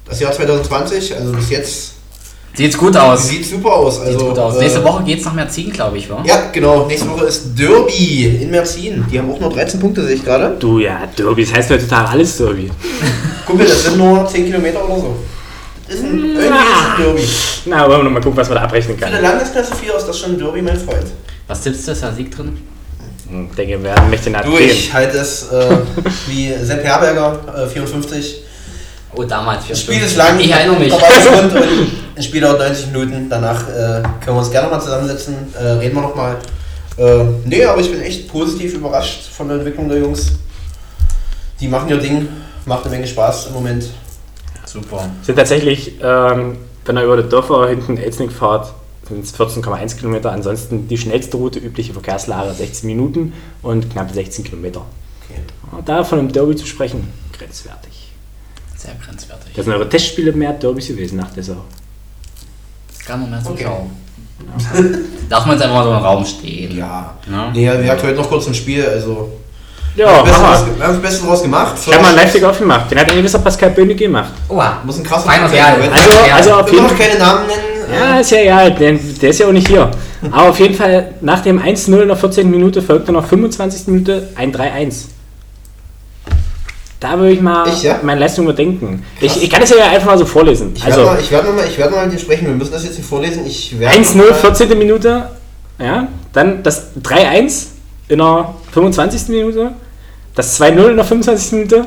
das 0.09 0.21
Jahr 0.21 0.33
2020. 0.33 1.17
Also 1.17 1.33
bis 1.33 1.51
jetzt 1.51 1.93
Sieht's 2.55 2.77
gut 2.77 2.97
aus. 2.97 3.29
sieht 3.29 3.45
super 3.47 3.73
aus. 3.73 4.01
Also, 4.01 4.19
Sieht 4.19 4.29
gut 4.31 4.39
aus. 4.39 4.57
äh, 4.57 4.61
Nächste 4.61 4.83
Woche 4.85 5.05
geht's 5.05 5.25
nach 5.25 5.35
Merzin, 5.35 5.71
glaube 5.73 5.99
ich, 5.99 6.09
wa? 6.11 6.23
Ja, 6.27 6.49
genau. 6.53 6.87
Nächste 6.87 7.09
Woche 7.09 7.27
ist 7.27 7.57
Derby 7.57 8.39
in 8.43 8.51
Merzin. 8.51 9.05
Die 9.13 9.19
haben 9.19 9.31
auch 9.33 9.39
nur 9.39 9.51
13 9.51 9.79
Punkte, 9.79 10.05
sehe 10.05 10.17
ich 10.17 10.25
gerade. 10.25 10.57
Du, 10.59 10.79
ja, 10.81 11.03
Derby, 11.17 11.45
das 11.45 11.55
heißt 11.55 11.71
heutzutage 11.71 12.09
alles 12.09 12.37
Derby. 12.37 12.69
Guck 13.47 13.59
mal, 13.59 13.67
das 13.67 13.85
sind 13.85 13.97
nur 13.99 14.27
10 14.27 14.47
Kilometer 14.47 14.85
oder 14.85 14.97
so. 14.97 15.17
Das 15.89 15.97
ist 15.97 16.05
ein, 16.05 16.19
irgendwie 16.19 16.39
ist 16.45 16.53
ein 16.53 17.03
Derby. 17.03 17.23
Na, 17.67 17.89
wollen 17.89 18.01
wir 18.01 18.05
noch 18.05 18.11
mal 18.11 18.21
gucken, 18.21 18.37
was 18.37 18.49
man 18.49 18.59
da 18.59 18.65
abrechnen 18.65 18.99
Für 18.99 19.07
eine 19.07 19.15
kann. 19.17 19.25
Landesklasse 19.25 19.75
4 19.75 19.95
ist 19.97 20.07
das 20.07 20.19
schon 20.19 20.33
ein 20.33 20.39
Derby, 20.39 20.63
mein 20.63 20.79
Freund. 20.79 21.07
Was 21.47 21.63
tippst 21.63 21.89
du, 21.89 21.93
ist 21.93 22.03
da 22.03 22.13
Sieg 22.13 22.31
drin? 22.31 22.59
Hm, 23.29 23.49
denke, 23.57 23.73
wir 23.79 23.83
werden 23.83 24.11
mächtig 24.11 24.33
nach 24.33 24.45
Du, 24.45 24.57
ich 24.59 24.93
halte 24.93 25.19
es 25.19 25.51
äh, 25.51 25.77
wie 26.27 26.53
Sepp 26.63 26.85
Herberger, 26.85 27.41
äh, 27.65 27.67
54. 27.67 28.43
Oh, 29.15 29.25
damals. 29.25 29.67
Das 29.69 29.81
Spiel 29.81 30.03
ist 30.03 30.17
lang, 30.17 30.39
Ich 30.39 30.51
erinnere 30.51 30.79
mich. 30.79 30.93
ein 30.93 32.23
Spiel 32.23 32.43
dauert 32.43 32.59
90 32.59 32.87
Minuten. 32.89 33.27
Danach 33.31 33.67
äh, 33.69 34.03
können 34.03 34.37
wir 34.37 34.39
uns 34.41 34.51
gerne 34.51 34.69
mal 34.69 34.81
zusammensetzen, 34.81 35.35
äh, 35.59 35.63
reden 35.65 35.95
wir 35.95 36.03
nochmal. 36.03 36.37
Äh, 36.99 37.25
nee, 37.45 37.65
aber 37.65 37.81
ich 37.81 37.91
bin 37.91 38.03
echt 38.03 38.29
positiv 38.29 38.75
überrascht 38.75 39.23
von 39.35 39.49
der 39.49 39.57
Entwicklung 39.59 39.89
der 39.89 39.99
Jungs. 39.99 40.33
Die 41.61 41.69
machen 41.69 41.89
ihr 41.89 41.97
Ding, 41.99 42.29
macht 42.67 42.83
eine 42.85 42.91
Menge 42.95 43.07
Spaß 43.07 43.47
im 43.47 43.55
Moment. 43.55 43.85
Super. 44.73 45.09
sind 45.23 45.37
tatsächlich, 45.37 45.95
ähm, 46.03 46.57
wenn 46.85 46.97
er 46.97 47.05
über 47.05 47.21
die 47.23 47.29
Dörfer 47.29 47.69
hinten 47.69 47.97
Elznig 47.97 48.31
fahrt, 48.33 48.73
sind 49.09 49.25
es 49.25 49.33
14,1 49.35 49.97
Kilometer. 49.97 50.33
Ansonsten 50.33 50.87
die 50.89 50.99
schnellste 50.99 51.37
Route, 51.39 51.59
übliche 51.59 51.93
Verkehrslage 51.95 52.53
16 52.53 52.87
Minuten 52.87 53.33
und 53.63 53.91
knapp 53.91 54.11
16 54.13 54.45
Kilometer. 54.45 54.83
Okay. 55.25 55.41
Ja, 55.73 55.81
Da 55.85 56.05
von 56.05 56.19
einem 56.19 56.33
Derby 56.33 56.55
zu 56.57 56.67
sprechen, 56.67 57.09
grenzwertig. 57.37 58.13
Sehr 58.77 58.95
grenzwertig. 59.05 59.53
Das 59.55 59.65
sind 59.65 59.75
eure 59.75 59.89
Testspiele 59.89 60.33
mehr 60.33 60.53
Derbys 60.53 60.89
gewesen 60.89 61.17
nach 61.17 61.31
der 61.33 61.43
Saison. 61.43 61.65
Kann 63.07 63.23
man 63.23 63.31
mehr 63.31 63.43
Okay. 63.45 63.65
zuschauen. 63.65 63.91
Darf 65.29 65.47
man 65.47 65.57
jetzt 65.57 65.65
einfach 65.65 65.77
mal 65.79 65.85
so 65.85 65.91
im 65.91 65.97
Raum 65.97 66.25
stehen. 66.25 66.77
Ja. 66.77 67.17
Ja. 67.31 67.51
Nee, 67.51 67.71
wie 67.73 67.83
gesagt, 67.83 68.03
heute 68.05 68.15
noch 68.17 68.29
kurz 68.29 68.47
im 68.47 68.55
Spiel, 68.55 68.85
also. 68.87 69.31
Ja, 69.99 70.07
wir 70.07 70.17
haben 70.17 70.25
das 70.25 70.33
Beste 70.33 70.37
Hammer. 70.47 70.57
draus- 70.57 70.65
wir 70.79 70.85
haben 70.87 70.93
das 70.95 71.03
Beste 71.03 71.27
draus 71.27 71.43
gemacht. 71.43 71.75
Ich 71.87 71.93
habe 71.93 72.03
mal 72.03 72.09
einen 72.09 72.17
Live-Tick 72.19 72.45
aufgemacht. 72.45 72.91
Den 72.91 72.99
hat 73.01 73.11
ein 73.11 73.17
gewisser 73.17 73.39
Pascal 73.41 73.71
Böhne 73.71 73.95
gemacht. 73.95 74.33
Oha. 74.49 74.79
Muss 74.85 74.99
ein 74.99 75.05
krasser 75.05 75.29
Feiner 75.29 75.49
Kerl. 75.49 75.77
Also, 75.93 76.11
Ja. 76.29 76.35
also 76.37 76.53
auf 76.55 76.71
jeden 76.71 76.83
noch 76.85 76.91
Fall. 76.95 77.07
keine 77.09 77.19
Namen 77.19 77.47
nennen. 77.47 77.61
Ja, 77.93 78.21
ist 78.21 78.31
ja 78.31 78.39
egal, 78.39 78.71
der, 78.75 78.93
der 78.93 79.31
ist 79.31 79.39
ja 79.41 79.47
auch 79.47 79.53
nicht 79.53 79.67
hier. 79.69 79.91
Aber 80.31 80.51
auf 80.51 80.59
jeden 80.61 80.75
Fall, 80.75 81.15
nach 81.23 81.41
dem 81.41 81.59
1-0 81.61 82.03
in 82.03 82.09
der 82.09 82.17
14. 82.17 82.51
Minute 82.51 82.83
folgte 82.83 83.13
noch 83.13 83.27
25. 83.27 83.87
Minute 83.89 84.29
ein 84.37 84.53
3-1. 84.53 85.07
Da 87.01 87.17
würde 87.19 87.33
ich 87.33 87.41
mal 87.41 87.67
Ich, 87.69 87.85
ja? 87.85 88.01
meine 88.03 88.21
Leistung 88.21 88.45
überdenken. 88.45 89.05
Ich, 89.21 89.41
ich 89.43 89.49
kann 89.49 89.63
es 89.63 89.71
ja 89.71 89.77
einfach 89.89 90.07
mal 90.07 90.19
so 90.19 90.27
vorlesen. 90.27 90.73
Ich 90.75 90.85
werde 90.85 90.97
Also 91.01 91.11
mal, 91.13 91.21
ich 91.21 91.31
werd 91.31 91.45
mal, 91.55 91.65
ich 91.67 91.79
werd 91.79 91.91
mal 91.93 92.05
mit 92.07 92.15
dir 92.15 92.19
sprechen, 92.21 92.47
wir 92.49 92.55
müssen 92.55 92.73
das 92.73 92.85
jetzt 92.85 92.99
nicht 92.99 93.09
vorlesen. 93.09 93.47
Ich 93.47 93.79
werd 93.79 93.95
1-0, 93.95 94.17
mal- 94.17 94.35
14. 94.35 94.77
Minute. 94.79 95.31
Ja, 95.79 96.09
dann 96.33 96.63
das 96.65 96.89
3-1 97.01 97.69
in 98.09 98.19
der 98.19 98.53
25. 98.73 99.29
Minute. 99.29 99.73
Das 100.39 100.61
2-0 100.61 100.91
in 100.91 100.97
der 100.97 101.05
25. 101.05 101.51
Minute. 101.51 101.87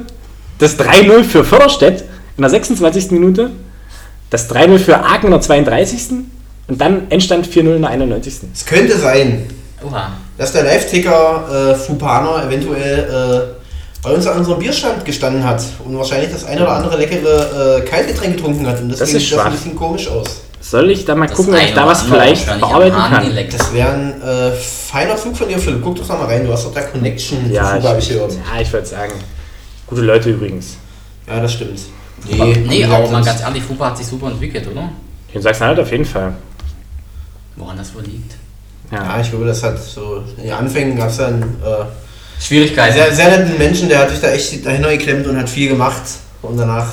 Das 0.59 0.77
3-0 0.77 1.23
für 1.23 1.45
Förderstedt 1.45 2.03
in 2.35 2.41
der 2.41 2.49
26. 2.49 3.11
Minute. 3.11 3.49
Das 4.29 4.49
3-0 4.49 4.77
für 4.77 4.97
Aachen 4.97 5.27
in 5.27 5.31
der 5.31 5.39
32. 5.39 6.09
Und 6.67 6.81
dann 6.81 7.09
Endstand 7.09 7.47
4-0 7.47 7.75
in 7.77 7.81
der 7.81 7.91
91. 7.91 8.33
Es 8.53 8.65
könnte 8.65 8.97
sein, 8.97 9.47
Oha. 9.81 10.11
dass 10.37 10.51
der 10.51 10.63
Live-Ticker 10.63 11.71
äh, 11.71 11.75
Fupaner 11.75 12.45
eventuell 12.45 12.99
äh, 12.99 14.03
bei 14.03 14.11
uns 14.11 14.27
an 14.27 14.39
unserem 14.39 14.59
Bierstand 14.59 15.05
gestanden 15.05 15.45
hat 15.45 15.63
und 15.85 15.97
wahrscheinlich 15.97 16.33
das 16.33 16.43
eine 16.43 16.63
oder 16.63 16.73
andere 16.73 16.97
leckere 16.97 17.77
äh, 17.77 17.81
Kaltgetränk 17.85 18.35
getrunken 18.35 18.67
hat. 18.67 18.81
Und 18.81 18.89
deswegen 18.89 18.99
Das 18.99 19.13
ist 19.13 19.29
sieht 19.29 19.37
das 19.37 19.45
ein 19.45 19.51
bisschen 19.53 19.75
komisch 19.77 20.09
aus. 20.09 20.41
Soll 20.61 20.91
ich 20.91 21.05
da 21.05 21.15
mal 21.15 21.27
Das 21.27 21.35
gucken, 21.35 21.55
ob 21.55 21.59
ich 21.61 21.73
da 21.73 21.87
was 21.87 22.03
vielleicht 22.03 22.45
bearbeiten 22.59 22.95
kann? 22.95 23.35
Das 23.49 23.73
wäre 23.73 23.89
ein 23.91 24.21
äh, 24.21 24.51
feiner 24.51 25.17
Zug 25.17 25.35
von 25.35 25.47
dir, 25.49 25.57
Philipp. 25.57 25.81
Guck 25.83 25.95
doch 25.95 26.07
da 26.07 26.15
mal 26.15 26.25
rein, 26.25 26.45
du 26.45 26.53
hast 26.53 26.65
doch 26.65 26.73
da 26.73 26.81
Connection 26.81 27.51
Ja, 27.51 27.81
hab 27.81 27.97
ich 27.97 28.07
ich, 28.09 28.13
gehört. 28.13 28.33
ja, 28.33 28.61
ich 28.61 28.71
würde 28.71 28.85
sagen, 28.85 29.13
gute 29.87 30.01
Leute 30.01 30.29
übrigens. 30.29 30.77
Ja, 31.27 31.41
das 31.41 31.53
stimmt. 31.53 31.79
Nee, 32.29 32.55
wie 32.69 32.77
gesagt, 32.81 32.93
aber 32.93 33.09
mal 33.11 33.17
das- 33.19 33.25
ganz 33.27 33.41
ehrlich, 33.41 33.63
Fupa 33.63 33.87
hat 33.87 33.97
sich 33.97 34.05
super 34.05 34.27
entwickelt, 34.27 34.67
oder? 34.71 34.89
In 35.33 35.41
Sachsen-Anhalt 35.41 35.79
auf 35.79 35.91
jeden 35.91 36.05
Fall. 36.05 36.33
Woran 37.55 37.77
das 37.77 37.93
wohl 37.95 38.03
liegt? 38.03 38.33
Ja. 38.91 39.03
Ja, 39.03 39.21
ich 39.21 39.29
glaube, 39.29 39.45
das 39.45 39.63
hat 39.63 39.81
so. 39.81 40.23
In 40.37 40.43
den 40.43 40.51
Anfängen 40.53 40.95
gab 40.97 41.09
es 41.09 41.17
ja 41.17 41.27
einen 41.27 41.41
äh, 41.43 41.85
Schwierigkeiten. 42.41 42.93
sehr, 42.93 43.11
sehr 43.15 43.29
netten 43.39 43.57
Menschen, 43.57 43.89
der 43.89 43.99
hat 43.99 44.09
sich 44.11 44.19
da 44.19 44.29
echt 44.31 44.65
dahinter 44.65 44.89
geklemmt 44.89 45.25
und 45.27 45.37
hat 45.37 45.49
viel 45.49 45.69
gemacht. 45.69 46.01
Und 46.41 46.57
danach 46.57 46.87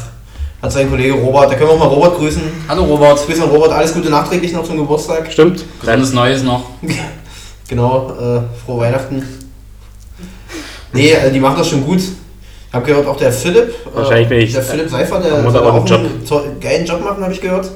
hat 0.60 0.72
sein 0.72 0.90
Kollege 0.90 1.14
Robert, 1.14 1.50
da 1.50 1.54
können 1.54 1.70
wir 1.70 1.74
auch 1.74 1.78
mal 1.78 1.86
Robert 1.86 2.16
grüßen. 2.16 2.42
Hallo 2.68 2.84
Robert. 2.84 3.24
Grüßen 3.24 3.42
an 3.44 3.50
Robert, 3.50 3.72
alles 3.72 3.94
Gute 3.94 4.10
nachträglich 4.10 4.52
noch 4.52 4.64
zum 4.64 4.76
Geburtstag. 4.78 5.30
Stimmt. 5.32 5.64
Gesundes 5.80 6.12
Neues 6.12 6.42
noch. 6.42 6.64
Genau, 7.68 8.12
äh, 8.18 8.40
frohe 8.64 8.80
Weihnachten. 8.80 9.22
Nee, 10.94 11.10
äh, 11.12 11.30
die 11.30 11.38
machen 11.38 11.56
das 11.58 11.68
schon 11.68 11.84
gut. 11.84 11.98
Ich 12.00 12.72
habe 12.72 12.86
gehört, 12.86 13.06
auch 13.06 13.16
der 13.18 13.30
Philipp, 13.30 13.68
äh, 13.68 13.94
Wahrscheinlich 13.96 14.26
bin 14.30 14.38
ich- 14.40 14.54
der 14.54 14.62
Philipp 14.62 14.88
Seifer, 14.88 15.20
der 15.20 15.42
muss 15.42 15.54
aber 15.54 15.74
auch 15.74 15.84
einen 15.84 15.94
einen 16.06 16.24
to- 16.26 16.44
geilen 16.58 16.86
Job 16.86 17.04
machen, 17.04 17.22
habe 17.22 17.34
ich 17.34 17.42
gehört. 17.42 17.68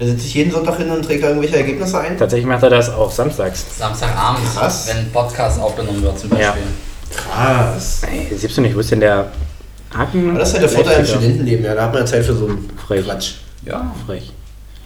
Der 0.00 0.08
setzt 0.08 0.22
sich 0.22 0.34
jeden 0.34 0.50
Sonntag 0.50 0.76
hin 0.78 0.90
und 0.90 1.04
trägt 1.04 1.22
da 1.22 1.28
irgendwelche 1.28 1.56
Ergebnisse 1.56 2.00
ein. 2.00 2.18
Tatsächlich 2.18 2.48
macht 2.48 2.64
er 2.64 2.70
das 2.70 2.90
auch 2.92 3.12
samstags. 3.12 3.64
Samstagabend, 3.78 4.40
Krass. 4.56 4.88
wenn 4.92 5.08
Podcast 5.12 5.60
aufgenommen 5.60 6.02
wird 6.02 6.18
zum 6.18 6.30
Beispiel. 6.30 6.44
Ja. 6.46 6.54
Krass. 7.16 8.00
Ey, 8.10 8.36
siehst 8.36 8.56
du 8.56 8.60
nicht, 8.60 8.74
wo 8.74 8.80
ist 8.80 8.90
denn 8.90 8.98
der 8.98 9.30
Haken? 9.96 10.30
Aber 10.30 10.38
das 10.38 10.48
ist 10.48 10.54
halt 10.54 10.62
der 10.64 10.70
Vorteil 10.70 11.00
im? 11.00 11.06
Studentenleben, 11.06 11.64
ja. 11.64 11.74
Da 11.74 11.82
hat 11.84 11.92
man 11.92 12.02
ja 12.02 12.06
Zeit 12.06 12.24
für 12.24 12.34
so 12.34 12.46
einen 12.46 12.68
Frech. 12.86 13.04
Quatsch. 13.04 13.30
Ja, 13.64 13.92
Frech. 14.06 14.30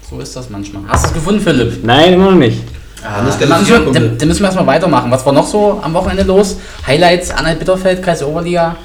so 0.08 0.18
ist 0.20 0.34
das 0.36 0.48
manchmal. 0.50 0.82
Hast 0.88 1.04
du 1.04 1.08
es 1.08 1.14
gefunden, 1.14 1.40
Philipp? 1.40 1.84
Nein, 1.84 2.12
immer 2.14 2.30
noch 2.30 2.38
nicht. 2.38 2.58
Dann 3.02 3.26
ist 3.26 3.34
Ah, 3.34 3.38
der 3.38 3.48
dann, 3.48 3.60
müssen 3.60 3.84
wir, 3.86 3.92
dann, 3.92 4.18
dann 4.18 4.28
müssen 4.28 4.40
wir 4.40 4.46
erstmal 4.46 4.66
weitermachen. 4.66 5.10
Was 5.10 5.26
war 5.26 5.32
noch 5.32 5.46
so 5.46 5.80
am 5.82 5.92
Wochenende 5.92 6.22
los? 6.22 6.56
Highlights, 6.86 7.30
Anhalt 7.32 7.58
Bitterfeld, 7.58 8.00
Kreis 8.02 8.22
Oberliga. 8.22 8.76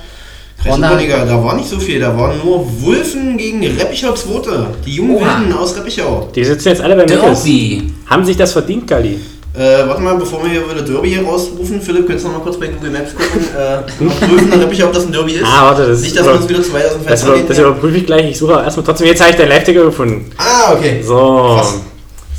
Waren 0.66 0.82
da- 0.82 1.44
war 1.44 1.56
nicht 1.56 1.70
so 1.70 1.80
viel, 1.80 2.00
da 2.00 2.18
waren 2.18 2.36
nur 2.44 2.66
Wulfen 2.82 3.38
gegen 3.38 3.64
Reppichau 3.64 4.14
Zweite. 4.14 4.68
Die 4.84 4.96
jungen. 4.96 5.20
Wilden 5.20 5.54
aus 5.54 5.76
Reppichau. 5.78 6.30
Die 6.36 6.44
sitzen 6.44 6.70
jetzt 6.70 6.82
alle 6.82 6.96
bei 6.96 7.04
Mittels. 7.04 7.44
Derby. 7.44 7.94
Haben 8.08 8.26
sich 8.26 8.36
das 8.36 8.54
verdient, 8.54 8.88
Gali? 8.88 9.20
Äh, 9.58 9.88
warte 9.88 10.02
mal, 10.02 10.16
bevor 10.16 10.44
wir 10.44 10.52
hier 10.52 10.70
wieder 10.70 10.84
Derby 10.84 11.10
hier 11.10 11.26
rausrufen, 11.26 11.82
Philipp, 11.82 12.06
könntest 12.06 12.26
du 12.26 12.30
noch 12.30 12.38
mal 12.38 12.44
kurz 12.44 12.60
bei 12.60 12.68
Google 12.68 12.92
Maps 12.92 13.16
gucken, 13.16 13.44
äh, 13.58 14.04
mal 14.04 14.14
prüfen, 14.14 14.52
dann 14.52 14.72
ich, 14.72 14.84
ob 14.84 14.94
das 14.94 15.06
ein 15.06 15.12
Derby 15.12 15.32
ist. 15.34 15.46
Ah, 15.46 15.66
warte, 15.66 15.88
das 15.88 16.02
Nicht, 16.02 16.16
dass 16.16 16.28
wir 16.28 16.34
uns 16.34 16.48
wieder 16.48 16.62
zu 16.62 16.74
weit 16.74 16.86
aus 16.86 16.94
dem 16.94 17.06
Das, 17.06 17.24
Fenster 17.24 17.40
über, 17.40 17.48
das 17.50 17.58
überprüfe 17.58 17.98
ich 17.98 18.06
gleich. 18.06 18.30
Ich 18.30 18.38
suche 18.38 18.54
erstmal 18.54 18.86
trotzdem. 18.86 19.08
Jetzt 19.08 19.20
habe 19.20 19.32
ich 19.32 19.38
deinen 19.38 19.50
Live-Ticker 19.50 19.86
gefunden. 19.86 20.30
Ah, 20.38 20.74
okay. 20.74 21.02
So. 21.02 21.56
Krass. 21.58 21.74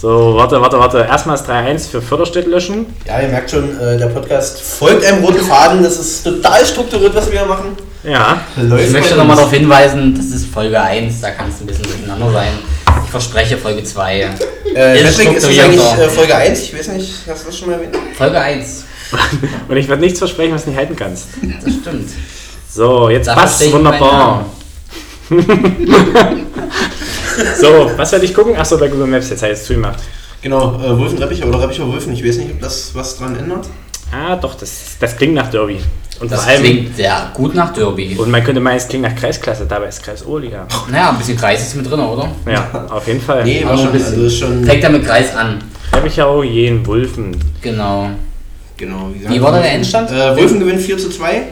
So, 0.00 0.36
warte, 0.36 0.60
warte, 0.60 0.78
warte. 0.78 0.98
Erstmal 0.98 1.36
das 1.36 1.48
3-1 1.48 1.90
für 1.90 2.00
Förderstedt 2.00 2.46
löschen. 2.46 2.86
Ja, 3.04 3.20
ihr 3.20 3.28
merkt 3.28 3.50
schon, 3.50 3.76
äh, 3.80 3.98
der 3.98 4.06
Podcast 4.06 4.60
folgt 4.62 5.04
einem 5.04 5.24
roten 5.24 5.40
Faden. 5.40 5.82
Das 5.82 5.98
ist 5.98 6.22
total 6.22 6.64
strukturiert, 6.64 7.16
was 7.16 7.32
wir 7.32 7.40
hier 7.40 7.48
machen. 7.48 7.76
Ja. 8.04 8.42
Läuft 8.56 8.84
Ich 8.84 8.92
möchte 8.92 9.16
nochmal 9.16 9.34
darauf 9.34 9.52
hinweisen, 9.52 10.14
das 10.16 10.26
ist 10.26 10.46
Folge 10.54 10.80
1, 10.80 11.20
da 11.20 11.30
kann 11.32 11.48
es 11.48 11.60
ein 11.60 11.66
bisschen 11.66 11.82
durcheinander 11.82 12.30
sein. 12.30 12.52
Ich 13.08 13.12
verspreche 13.12 13.56
Folge 13.56 13.82
2. 13.82 14.20
Äh, 14.20 14.26
Ist 14.98 15.06
deswegen 15.18 15.34
ist 15.34 15.42
es 15.42 15.58
eigentlich 15.58 15.80
äh, 15.80 16.10
Folge 16.10 16.34
1. 16.36 16.60
Ich 16.60 16.78
weiß 16.78 16.88
nicht, 16.88 17.10
hast 17.26 17.42
du 17.42 17.46
das 17.46 17.56
schon 17.56 17.68
mal 17.70 17.76
erwähnt? 17.76 17.96
Folge 18.18 18.38
1, 18.38 18.84
Und 19.66 19.76
ich 19.78 19.88
werde 19.88 20.02
nichts 20.02 20.18
versprechen, 20.18 20.52
was 20.54 20.64
du 20.64 20.70
nicht 20.70 20.78
halten 20.78 20.94
kannst. 20.94 21.28
das 21.64 21.72
stimmt. 21.72 22.10
So, 22.70 23.08
jetzt 23.08 23.26
passt 23.28 23.72
wunderbar. 23.72 24.44
So, 27.58 27.90
was 27.96 28.12
werde 28.12 28.24
ich 28.26 28.34
gucken? 28.34 28.56
Achso, 28.56 28.76
bei 28.76 28.88
Google 28.88 29.06
Maps. 29.06 29.30
Jetzt 29.30 29.42
habe 29.42 29.52
ich 29.52 29.58
es 29.60 29.64
zugemacht. 29.64 30.00
Genau, 30.42 30.78
äh, 30.82 30.98
Wulfen 30.98 31.16
Reppicher 31.18 31.46
oder 31.46 31.62
Reppicher 31.62 31.86
Wulfen. 31.86 32.12
Ich 32.12 32.22
weiß 32.22 32.36
nicht, 32.38 32.50
ob 32.50 32.60
das 32.60 32.94
was 32.94 33.16
dran 33.16 33.38
ändert. 33.38 33.68
Ah, 34.12 34.36
doch, 34.36 34.54
das, 34.54 34.96
das 35.00 35.16
klingt 35.16 35.34
nach 35.34 35.48
Derby. 35.48 35.78
Und 36.20 36.32
Das 36.32 36.42
vor 36.42 36.50
allem. 36.52 36.62
klingt 36.62 36.96
sehr 36.96 37.30
gut 37.34 37.54
nach 37.54 37.72
Derby. 37.72 38.16
Und 38.18 38.30
man 38.30 38.42
könnte 38.42 38.60
meinen, 38.60 38.76
es 38.76 38.88
klingt 38.88 39.04
nach 39.04 39.14
Kreisklasse, 39.14 39.66
dabei 39.66 39.86
ist 39.88 40.02
Kreis 40.02 40.24
Oberliga. 40.26 40.66
Naja, 40.90 41.10
ein 41.10 41.18
bisschen 41.18 41.36
Kreis 41.38 41.62
ist 41.62 41.76
mit 41.76 41.88
drin, 41.88 42.00
oder? 42.00 42.28
Ja, 42.50 42.86
auf 42.90 43.06
jeden 43.06 43.20
Fall. 43.20 43.44
Nee, 43.44 43.64
war 43.64 43.76
schon, 43.76 43.86
ein 43.86 43.92
bisschen. 43.92 44.14
also 44.24 44.30
schon. 44.30 44.64
Fängt 44.64 44.82
er 44.82 44.90
mit 44.90 45.04
Kreis 45.06 45.34
an. 45.36 45.58
Reppichau, 45.92 46.42
Jen, 46.42 46.84
Wulfen. 46.86 47.36
Genau. 47.62 48.10
Genau, 48.76 49.10
wie, 49.12 49.28
Wie 49.34 49.40
war 49.42 49.52
da 49.52 49.60
der 49.60 49.72
Endstand? 49.72 50.10
Äh, 50.10 50.36
Wulfen 50.36 50.60
gewinnt 50.60 50.80
4 50.80 50.98
zu 50.98 51.10
2. 51.10 51.42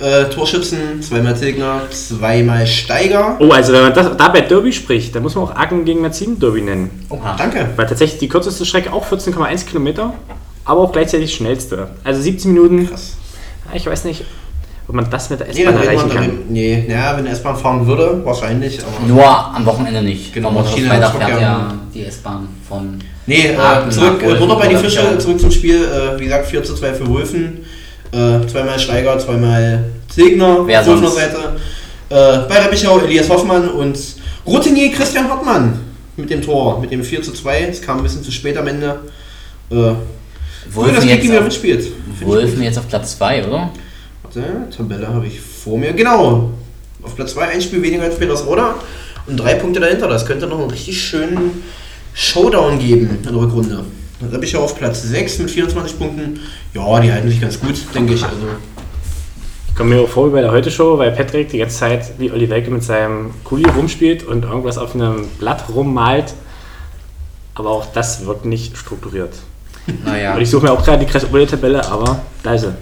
Äh, 0.00 0.24
Torschützen, 0.24 1.00
zweimal 1.02 1.34
Tilgner, 1.34 1.82
zweimal 1.90 2.66
Steiger. 2.66 3.36
Oh, 3.38 3.50
also 3.50 3.72
wenn 3.72 3.82
man 3.82 3.94
das, 3.94 4.16
da 4.16 4.28
bei 4.28 4.40
Derby 4.40 4.72
spricht, 4.72 5.14
dann 5.14 5.22
muss 5.22 5.36
man 5.36 5.44
auch 5.44 5.54
Aachen 5.54 5.84
gegen 5.84 6.00
Merzin 6.00 6.38
Derby 6.40 6.62
nennen. 6.62 7.06
Oha. 7.10 7.36
Danke. 7.38 7.68
Weil 7.76 7.86
tatsächlich 7.86 8.18
die 8.18 8.28
kürzeste 8.28 8.66
Strecke 8.66 8.92
auch 8.92 9.06
14,1 9.06 9.66
Kilometer, 9.66 10.12
aber 10.64 10.80
auch 10.80 10.90
gleichzeitig 10.92 11.30
die 11.30 11.36
schnellste. 11.36 11.88
Also 12.02 12.20
17 12.22 12.52
Minuten. 12.52 12.88
Krass. 12.88 13.16
Ich 13.72 13.86
weiß 13.86 14.04
nicht, 14.04 14.24
ob 14.86 14.94
man 14.94 15.08
das 15.10 15.30
mit 15.30 15.40
der 15.40 15.46
Nee, 15.48 15.62
S-Bahn 15.62 15.76
reden 15.76 15.88
erreichen 15.88 16.10
kann. 16.10 16.38
nee, 16.48 16.84
naja, 16.88 17.16
wenn 17.16 17.26
er 17.26 17.32
S-Bahn 17.32 17.56
fahren 17.56 17.86
würde, 17.86 18.20
wahrscheinlich, 18.24 18.78
aber. 18.80 19.06
Nur 19.06 19.24
am 19.26 19.64
Wochenende 19.66 20.02
nicht. 20.02 20.32
Genau, 20.34 20.50
Am 20.50 20.64
Freitag 20.64 21.16
fährt 21.16 21.30
ja- 21.30 21.38
ja 21.40 21.74
die 21.92 22.04
S-Bahn 22.04 22.48
von. 22.68 22.98
Nee, 23.26 23.46
äh, 23.48 23.90
zurück, 23.90 24.22
äh, 24.22 24.34
Butter 24.34 24.56
bei 24.56 24.68
die 24.68 24.76
Fische, 24.76 25.00
oder? 25.00 25.18
zurück 25.18 25.40
zum 25.40 25.50
Spiel. 25.50 25.82
Äh, 25.84 26.20
wie 26.20 26.24
gesagt, 26.24 26.46
4 26.46 26.62
zu 26.62 26.74
2 26.74 26.92
für 26.92 27.06
Wulfen. 27.06 27.64
Äh, 28.12 28.46
zweimal 28.46 28.78
Steiger, 28.78 29.18
zweimal 29.18 29.84
Zegner, 30.08 30.66
Wer 30.66 30.86
Wulfener 30.86 31.08
sonst? 31.08 31.14
Seite. 31.16 31.38
Äh, 32.10 32.48
bei 32.48 32.58
Reppichau 32.62 32.98
Elias 33.00 33.28
Hoffmann 33.30 33.68
und 33.70 33.98
Routinier 34.46 34.92
Christian 34.92 35.28
Hartmann 35.28 35.80
mit 36.16 36.28
dem 36.30 36.42
Tor, 36.42 36.80
mit 36.80 36.90
dem 36.92 37.02
4 37.02 37.22
zu 37.22 37.32
2. 37.32 37.62
Es 37.62 37.80
kam 37.80 37.96
ein 37.96 38.02
bisschen 38.02 38.22
zu 38.22 38.30
spät 38.30 38.56
am 38.58 38.66
Ende. 38.68 39.00
Äh, 40.66 40.76
cool, 40.76 40.92
dass 40.92 41.00
Kiki 41.00 41.14
jetzt, 41.14 41.24
wieder 41.24 41.38
auf, 41.38 41.44
mitspielt. 41.44 41.92
Gut. 42.20 42.58
jetzt 42.58 42.78
auf 42.78 42.88
Platz 42.88 43.18
2, 43.18 43.46
oder? 43.46 43.70
Warte, 44.22 44.42
Tabelle 44.76 45.08
habe 45.08 45.26
ich 45.26 45.40
vor 45.40 45.78
mir. 45.78 45.92
Genau. 45.92 46.50
Auf 47.02 47.14
Platz 47.14 47.34
2 47.34 47.48
ein 47.48 47.60
Spiel 47.60 47.82
weniger 47.82 48.04
als 48.04 48.16
Petersroda 48.16 48.76
und 49.26 49.36
drei 49.36 49.54
Punkte 49.54 49.80
dahinter. 49.80 50.08
Das 50.08 50.26
könnte 50.26 50.46
noch 50.46 50.58
einen 50.58 50.70
richtig 50.70 51.00
schönen 51.00 51.62
Showdown 52.14 52.78
geben 52.78 53.18
in 53.18 53.22
der 53.22 53.34
Rückrunde. 53.34 53.84
Dann 54.20 54.32
habe 54.32 54.44
ich 54.44 54.52
ja 54.52 54.60
auf 54.60 54.76
Platz 54.78 55.02
6 55.02 55.40
mit 55.40 55.50
24 55.50 55.98
Punkten. 55.98 56.40
Ja, 56.72 57.00
die 57.00 57.12
halten 57.12 57.28
sich 57.28 57.40
ganz 57.40 57.60
gut, 57.60 57.74
denke 57.94 58.14
ich. 58.14 58.22
Also, 58.22 58.36
Ich 59.68 59.74
komme 59.74 59.94
mir 59.94 60.02
auch 60.02 60.08
vor 60.08 60.28
wie 60.28 60.32
bei 60.32 60.40
der 60.40 60.52
Heute-Show, 60.52 60.98
weil 60.98 61.10
Patrick 61.12 61.50
die 61.50 61.58
ganze 61.58 61.78
Zeit 61.78 62.12
wie 62.18 62.30
Olli 62.30 62.48
Welke 62.48 62.70
mit 62.70 62.84
seinem 62.84 63.32
Kuli 63.42 63.68
rumspielt 63.68 64.22
und 64.24 64.44
irgendwas 64.44 64.78
auf 64.78 64.94
einem 64.94 65.26
Blatt 65.38 65.64
rummalt. 65.68 66.32
Aber 67.54 67.70
auch 67.70 67.86
das 67.92 68.24
wirkt 68.24 68.44
nicht 68.44 68.76
strukturiert. 68.76 69.34
Naja. 70.04 70.34
Und 70.34 70.40
ich 70.42 70.50
suche 70.50 70.64
mir 70.66 70.72
auch 70.72 70.84
gerade 70.84 71.04
die 71.04 71.10
kreis 71.10 71.26
tabelle 71.50 71.84
aber 71.86 72.22
da 72.42 72.54
ist 72.54 72.62
sie. 72.62 72.72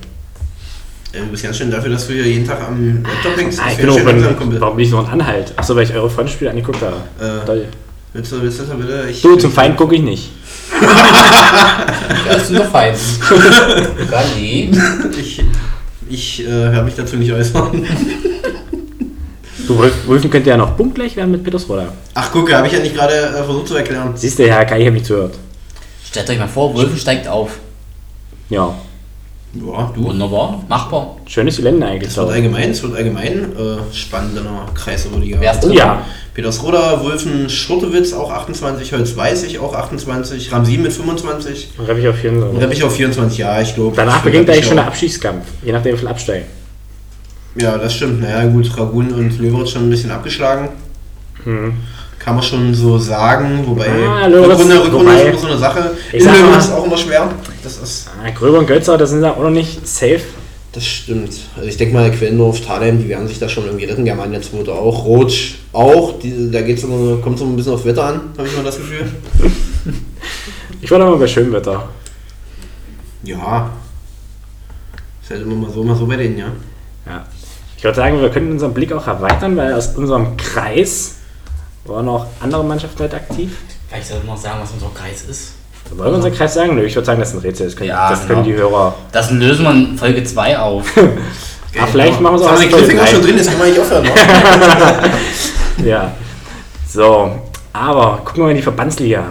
du 1.13 1.27
bist 1.31 1.43
ganz 1.43 1.57
schön 1.57 1.71
dafür, 1.71 1.91
dass 1.91 2.07
du 2.07 2.13
hier 2.15 2.27
jeden 2.27 2.47
Tag 2.47 2.61
am 2.67 3.03
Laptop 3.03 3.37
hängst. 3.37 3.61
Ah, 3.61 3.71
langsam, 3.71 4.07
wenn, 4.07 4.61
warum 4.61 4.77
bin 4.77 4.87
ich 4.87 4.93
noch 4.93 5.07
ein 5.07 5.21
Anhalt? 5.21 5.53
Achso, 5.57 5.75
weil 5.75 5.85
ich 5.85 5.95
eure 5.95 6.09
Freundspiele 6.11 6.51
angeguckt 6.51 6.81
habe. 6.83 6.97
Äh, 7.21 7.45
Toll. 7.47 7.67
Willst 8.13 8.31
du, 8.33 8.43
willst 8.43 8.61
du 8.61 8.65
Tabelle? 8.65 9.09
Ich, 9.11 9.23
Du, 9.23 9.37
zum 9.37 9.51
Feind 9.53 9.77
gucke 9.77 9.95
ich 9.97 10.03
nicht. 10.03 10.31
Das 12.29 12.49
sind 12.49 12.59
doch 12.59 12.71
fein. 12.71 12.95
Rally. 14.11 14.71
Ich, 15.19 15.43
ich 16.09 16.45
äh, 16.47 16.49
werde 16.51 16.83
mich 16.85 16.95
dazu 16.95 17.17
nicht 17.17 17.33
äußern. 17.33 17.87
Du, 19.67 19.79
Wolf- 19.79 20.07
Wolfen 20.07 20.31
könnte 20.31 20.51
ja 20.51 20.57
noch 20.57 20.77
punktgleich 20.77 21.17
werden 21.17 21.31
mit 21.31 21.45
Petersroda. 21.45 21.93
Ach, 22.15 22.33
gucke, 22.33 22.57
habe 22.57 22.67
ich 22.67 22.73
ja 22.73 22.81
nicht 22.81 22.95
gerade 22.95 23.15
äh, 23.15 23.45
versucht 23.45 23.69
zu 23.69 23.77
erklären. 23.77 24.13
Siehst 24.15 24.39
du, 24.39 24.47
ja, 24.47 24.65
Kai, 24.65 24.81
ich 24.81 24.87
habe 24.87 24.95
nicht 24.95 25.07
zugehört. 25.07 25.35
Stellt 26.12 26.28
euch 26.28 26.38
mal 26.38 26.47
vor, 26.47 26.75
Wulfen 26.75 26.99
steigt 26.99 27.26
auf. 27.26 27.59
Ja, 28.50 28.75
Ja, 29.54 29.90
du. 29.95 30.04
Wunderbar, 30.04 30.62
machbar. 30.69 31.16
schönes 31.26 31.57
Gelände 31.57 31.87
eigentlich. 31.87 32.11
Es 32.11 32.19
wird 32.19 32.28
allgemein, 32.28 32.71
es 32.71 32.83
wird 32.83 32.95
allgemein 32.95 33.52
äh, 33.57 33.95
spannend 33.95 34.37
in 34.37 34.45
der 34.45 34.66
Kreisoberliga. 34.75 35.38
Wer 35.40 35.52
ist 35.52 35.64
Oh 35.64 35.71
ja, 35.71 36.04
Petersroda, 36.35 37.02
Wulfen, 37.02 37.49
Schurtewitz 37.49 38.12
auch 38.12 38.31
28, 38.31 38.92
Holz 38.92 39.16
Weißig 39.16 39.59
auch 39.59 39.73
28, 39.75 40.52
Ramsin 40.52 40.83
mit 40.83 40.92
25 40.92 41.71
dann 41.78 41.88
habe 41.88 42.00
ich 42.00 42.09
auf 42.09 42.23
jeden 42.23 42.42
und 42.42 42.57
Fall. 42.57 42.64
Reppich 42.64 42.85
auf 42.85 42.95
24, 42.95 43.38
ja, 43.38 43.59
ich 43.62 43.75
glaube. 43.75 43.97
Danach 43.97 44.21
beginnt 44.21 44.50
eigentlich 44.50 44.57
Reppich 44.57 44.69
schon 44.69 44.76
der 44.76 44.87
Abschiedskampf, 44.88 45.47
je 45.64 45.73
nachdem 45.73 45.95
wie 45.95 45.99
viel 45.99 46.09
absteigen. 46.09 46.45
Ja, 47.57 47.78
das 47.78 47.95
stimmt. 47.95 48.21
Naja, 48.21 48.45
gut, 48.50 48.71
Ragun 48.76 49.12
und 49.12 49.38
Löwitz 49.38 49.71
schon 49.71 49.85
ein 49.85 49.90
bisschen 49.90 50.11
abgeschlagen. 50.11 50.69
Hm. 51.45 51.73
Kann 52.25 52.35
man 52.37 52.43
schon 52.45 52.73
so 52.73 52.99
sagen, 52.99 53.64
wobei 53.67 53.87
Ah, 54.07 54.26
Löwitz, 54.26 54.50
Rückrunde, 54.61 54.85
Rückrunde 54.85 55.11
wobei- 55.11 55.23
ist 55.23 55.29
immer 55.31 55.38
so 55.41 55.47
eine 55.49 55.59
Sache. 55.59 55.91
Ich 56.12 56.23
sag 56.23 56.41
mal- 56.41 56.59
ist 56.59 56.73
auch 56.73 56.85
immer 56.87 56.97
schwer. 56.97 57.29
Das 57.64 57.79
ist. 57.79 58.09
Ah, 58.25 58.31
Gröber 58.31 58.61
und 58.61 58.67
Götzer, 58.67 58.97
das 58.97 59.11
sind 59.11 59.23
ja 59.23 59.33
auch 59.33 59.43
noch 59.43 59.50
nicht 59.50 59.87
safe. 59.87 60.21
Das 60.71 60.87
stimmt. 60.87 61.33
Also 61.57 61.69
ich 61.69 61.76
denke 61.76 61.95
mal, 61.95 62.11
Quellendorf, 62.12 62.61
Thalheim, 62.64 62.99
die 63.02 63.09
werden 63.09 63.26
sich 63.29 63.38
da 63.38 63.49
schon 63.49 63.64
irgendwie 63.67 63.85
retten. 63.87 64.05
Germania 64.05 64.41
2. 64.41 64.71
auch. 64.73 65.05
Rotsch 65.05 65.55
auch. 65.73 66.19
Die, 66.21 66.50
da 66.50 66.62
geht's 66.62 66.83
immer, 66.85 67.17
kommt 67.19 67.38
so 67.38 67.45
ein 67.45 67.57
bisschen 67.57 67.75
auf 67.75 67.85
Wetter 67.85 68.05
an, 68.05 68.21
habe 68.38 68.47
ich 68.49 68.57
mal 68.57 68.64
das 68.64 68.76
Gefühl. 68.76 69.05
Ich 70.81 70.91
war 70.91 70.99
da 70.99 71.07
mal 71.07 71.17
bei 71.17 71.26
Schönwetter. 71.26 71.88
Ja. 73.25 73.71
Ist 75.23 75.31
halt 75.31 75.43
immer 75.43 75.55
mal 75.57 75.71
so, 75.71 75.83
mal 75.85 75.97
so 75.97 76.07
bei 76.07 76.17
denen, 76.17 76.38
ja. 76.38 76.47
Ja. 77.07 77.26
Ich 77.76 77.85
würde 77.85 77.97
sagen, 77.97 78.21
wir 78.21 78.31
könnten 78.31 78.52
unseren 78.52 78.73
Blick 78.75 78.93
auch 78.93 79.07
erweitern, 79.07 79.57
weil 79.57 79.75
aus 79.75 79.88
unserem 79.97 80.37
Kreis 80.37 81.17
waren 81.85 82.09
auch 82.09 82.27
andere 82.41 82.65
Mannschaften 82.65 83.01
halt 83.01 83.15
aktiv. 83.15 83.57
Vielleicht 83.89 84.09
sollte 84.09 84.27
man 84.27 84.37
sagen, 84.39 84.61
was 84.62 84.71
unser 84.71 84.91
Kreis 84.95 85.23
ist. 85.23 85.53
Wollen 85.91 86.11
wir 86.11 86.17
unseren 86.17 86.35
Kreis 86.35 86.55
sagen? 86.55 86.75
Nö, 86.77 86.85
ich 86.85 86.95
würde 86.95 87.05
sagen, 87.07 87.21
das 87.21 87.31
ist 87.31 87.35
ein 87.35 87.41
Rätsel. 87.41 87.67
Das 87.67 87.77
können, 87.77 87.89
Ja, 87.91 88.11
das 88.11 88.21
können 88.27 88.45
genau. 88.45 88.57
die 88.57 88.62
Hörer. 88.62 88.95
Das 89.11 89.31
lösen 89.31 89.65
wir 89.65 89.71
in 89.73 89.99
Folge 89.99 90.25
2 90.25 90.59
auf. 90.59 90.87
Ah, 91.81 91.87
vielleicht 91.91 92.21
machen 92.21 92.35
wir 92.39 92.41
es 92.43 92.47
auch 92.47 92.53
wir 92.53 92.61
den 92.67 92.71
Folge 92.71 92.87
Cliffhanger 92.89 93.07
schon 93.11 93.23
drin, 93.23 93.37
jetzt 93.39 93.49
können 93.49 93.61
wir 93.61 93.67
nicht 93.69 93.81
aufhören. 93.81 94.05
wa? 94.05 95.09
Ja. 95.87 96.12
So, 96.87 97.39
aber 97.73 98.19
gucken 98.19 98.37
wir 98.37 98.43
mal 98.45 98.51
in 98.51 98.57
die 98.59 98.62
Verbandsliga. 98.62 99.25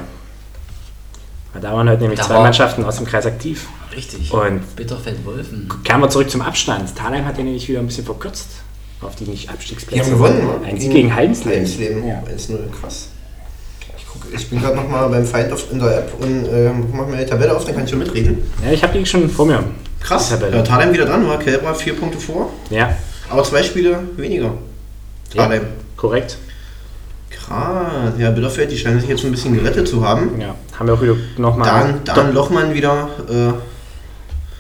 Da 1.61 1.71
waren 1.71 1.87
heute 1.87 2.01
nämlich 2.01 2.19
Da 2.19 2.25
zwei 2.25 2.39
Mannschaften 2.39 2.83
aus 2.83 2.97
dem 2.97 3.05
Kreis 3.05 3.27
aktiv. 3.27 3.67
Richtig. 3.95 4.33
Und 4.33 4.75
Bitterfeld-Wolfen. 4.75 5.69
kehren 5.83 5.99
wir 6.01 6.09
zurück 6.09 6.31
zum 6.31 6.41
Abstand. 6.41 6.95
Thalheim 6.95 7.25
hat 7.25 7.37
ja 7.37 7.43
nämlich 7.43 7.69
wieder 7.69 7.79
ein 7.79 7.85
bisschen 7.85 8.05
verkürzt 8.05 8.47
auf 9.01 9.15
die 9.15 9.25
nicht 9.25 9.49
Abstiegsplätze. 9.49 10.03
Die 10.05 10.11
haben 10.11 10.17
gewonnen, 10.17 10.47
wa? 10.47 10.65
Ein 10.67 10.79
Sieg 10.79 10.91
gegen 10.91 11.13
Heidensleben. 11.15 11.53
Heidensleben, 11.59 12.07
Ja. 12.07 12.23
1-0, 12.29 12.57
krass. 12.79 13.09
Ich, 13.97 14.05
guck, 14.11 14.21
ich 14.33 14.49
bin 14.49 14.61
gerade 14.61 14.75
nochmal 14.75 15.09
beim 15.09 15.25
Feind 15.25 15.51
auf, 15.51 15.71
in 15.71 15.79
der 15.79 15.97
App 15.99 16.13
und 16.19 16.45
äh, 16.47 16.71
mach 16.93 17.07
mir 17.07 17.17
die 17.17 17.25
Tabelle 17.25 17.55
auf, 17.55 17.65
dann 17.65 17.75
kann 17.75 17.83
ich 17.85 17.89
schon 17.89 17.99
mitreden. 17.99 18.39
ja, 18.63 18.71
ich 18.71 18.83
habe 18.83 18.97
die 18.97 19.05
schon 19.05 19.29
vor 19.29 19.45
mir. 19.45 19.63
Krass, 19.99 20.29
Tabelle. 20.29 20.57
ja, 20.57 20.61
Thalheim 20.63 20.93
wieder 20.93 21.05
dran, 21.05 21.27
war 21.27 21.39
Kälber 21.39 21.73
vier 21.75 21.95
Punkte 21.95 22.19
vor, 22.19 22.51
Ja, 22.69 22.95
aber 23.29 23.43
zwei 23.43 23.63
Spiele 23.63 23.99
weniger. 24.17 24.53
Ja. 25.33 25.43
Thalheim. 25.43 25.61
korrekt. 25.97 26.37
Krass, 27.29 28.13
ja, 28.17 28.29
Bitterfeld, 28.31 28.71
die 28.71 28.77
scheinen 28.77 28.99
sich 28.99 29.09
jetzt 29.09 29.23
ein 29.25 29.31
bisschen 29.31 29.53
gerettet 29.55 29.87
zu 29.87 30.05
haben. 30.05 30.39
Ja, 30.39 30.55
haben 30.77 30.87
wir 30.87 30.93
auch 30.93 31.01
wieder 31.01 31.15
nochmal. 31.37 31.67
Dan, 31.67 32.01
Dan 32.03 32.33
Lochmann 32.33 32.73
wieder, 32.73 33.09
äh, 33.29 33.53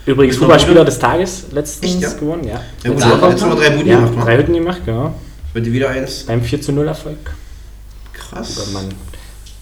Übrigens 0.05 0.35
Ist 0.35 0.39
Fußballspieler 0.39 0.83
des 0.85 0.97
Tages 0.99 1.45
letztens 1.51 1.93
Echt, 1.93 2.01
ja? 2.01 2.13
gewonnen, 2.13 2.43
ja. 2.45 2.59
ja 2.83 2.91
gut, 2.91 3.03
hat 3.05 3.11
jetzt 3.11 3.21
Lochmann? 3.41 3.51
aber 3.51 3.61
drei 3.61 3.69
Buden 3.71 3.87
Ja, 3.87 3.99
gemacht, 3.99 4.25
drei 4.25 4.37
Hütten 4.37 4.53
gemacht, 4.53 4.81
genau. 4.85 5.13
Heute 5.53 5.71
wieder 5.71 5.89
eins. 5.89 6.23
Beim 6.25 6.41
4 6.41 6.61
zu 6.61 6.71
0 6.71 6.87
Erfolg. 6.87 7.17
Krass. 8.13 8.55
Guter 8.55 8.71
Mann. 8.71 8.85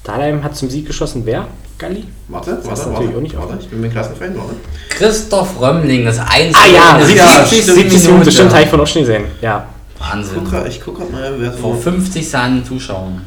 Dahlheim 0.03 0.43
hat 0.43 0.55
zum 0.55 0.69
Sieg 0.69 0.85
geschossen. 0.87 1.23
Wer? 1.25 1.47
Galli? 1.77 2.05
Warte, 2.27 2.51
Das 2.51 2.59
ist 2.59 2.67
warte, 2.67 2.79
natürlich 2.89 3.05
warte, 3.07 3.17
auch 3.17 3.21
nicht 3.21 3.37
warte. 3.37 3.57
Ich 3.61 3.67
bin 3.69 3.81
mir 3.81 3.89
Klassenfeind, 3.89 4.37
warte. 4.37 4.55
Christoph 4.89 5.59
Römmling, 5.61 6.05
das 6.05 6.19
1 6.19 6.55
Ah 6.55 6.67
ja, 6.73 6.91
in 6.97 6.97
der 6.99 7.07
70. 7.07 7.65
70. 7.65 7.65
70. 7.65 7.75
Minute. 7.91 8.11
Minute. 8.11 8.31
Stimmt, 8.31 8.51
habe 8.53 8.63
ich 8.63 8.69
von 8.69 8.81
auch 8.81 8.87
schon 8.87 9.01
gesehen. 9.01 9.25
Ja. 9.41 9.67
Ich 9.95 9.99
guck 10.05 10.11
Wahnsinn. 10.13 10.43
grad- 10.45 10.67
Ich 10.67 10.81
gucke 10.81 10.99
gerade 10.99 11.11
mal, 11.11 11.33
wer 11.39 11.51
Vor 11.51 11.75
so. 11.75 11.81
50 11.81 12.29
Zahlen 12.29 12.63
Zuschauern. 12.65 13.21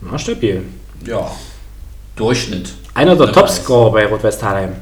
Na, 0.00 0.18
stabil. 0.18 0.62
Ja. 1.06 1.30
Durchschnitt. 2.16 2.70
Einer 2.94 3.16
der 3.16 3.32
Topscorer 3.32 3.92
bei 3.92 4.06
Rot-Weiß 4.06 4.38
Thalheim. 4.38 4.72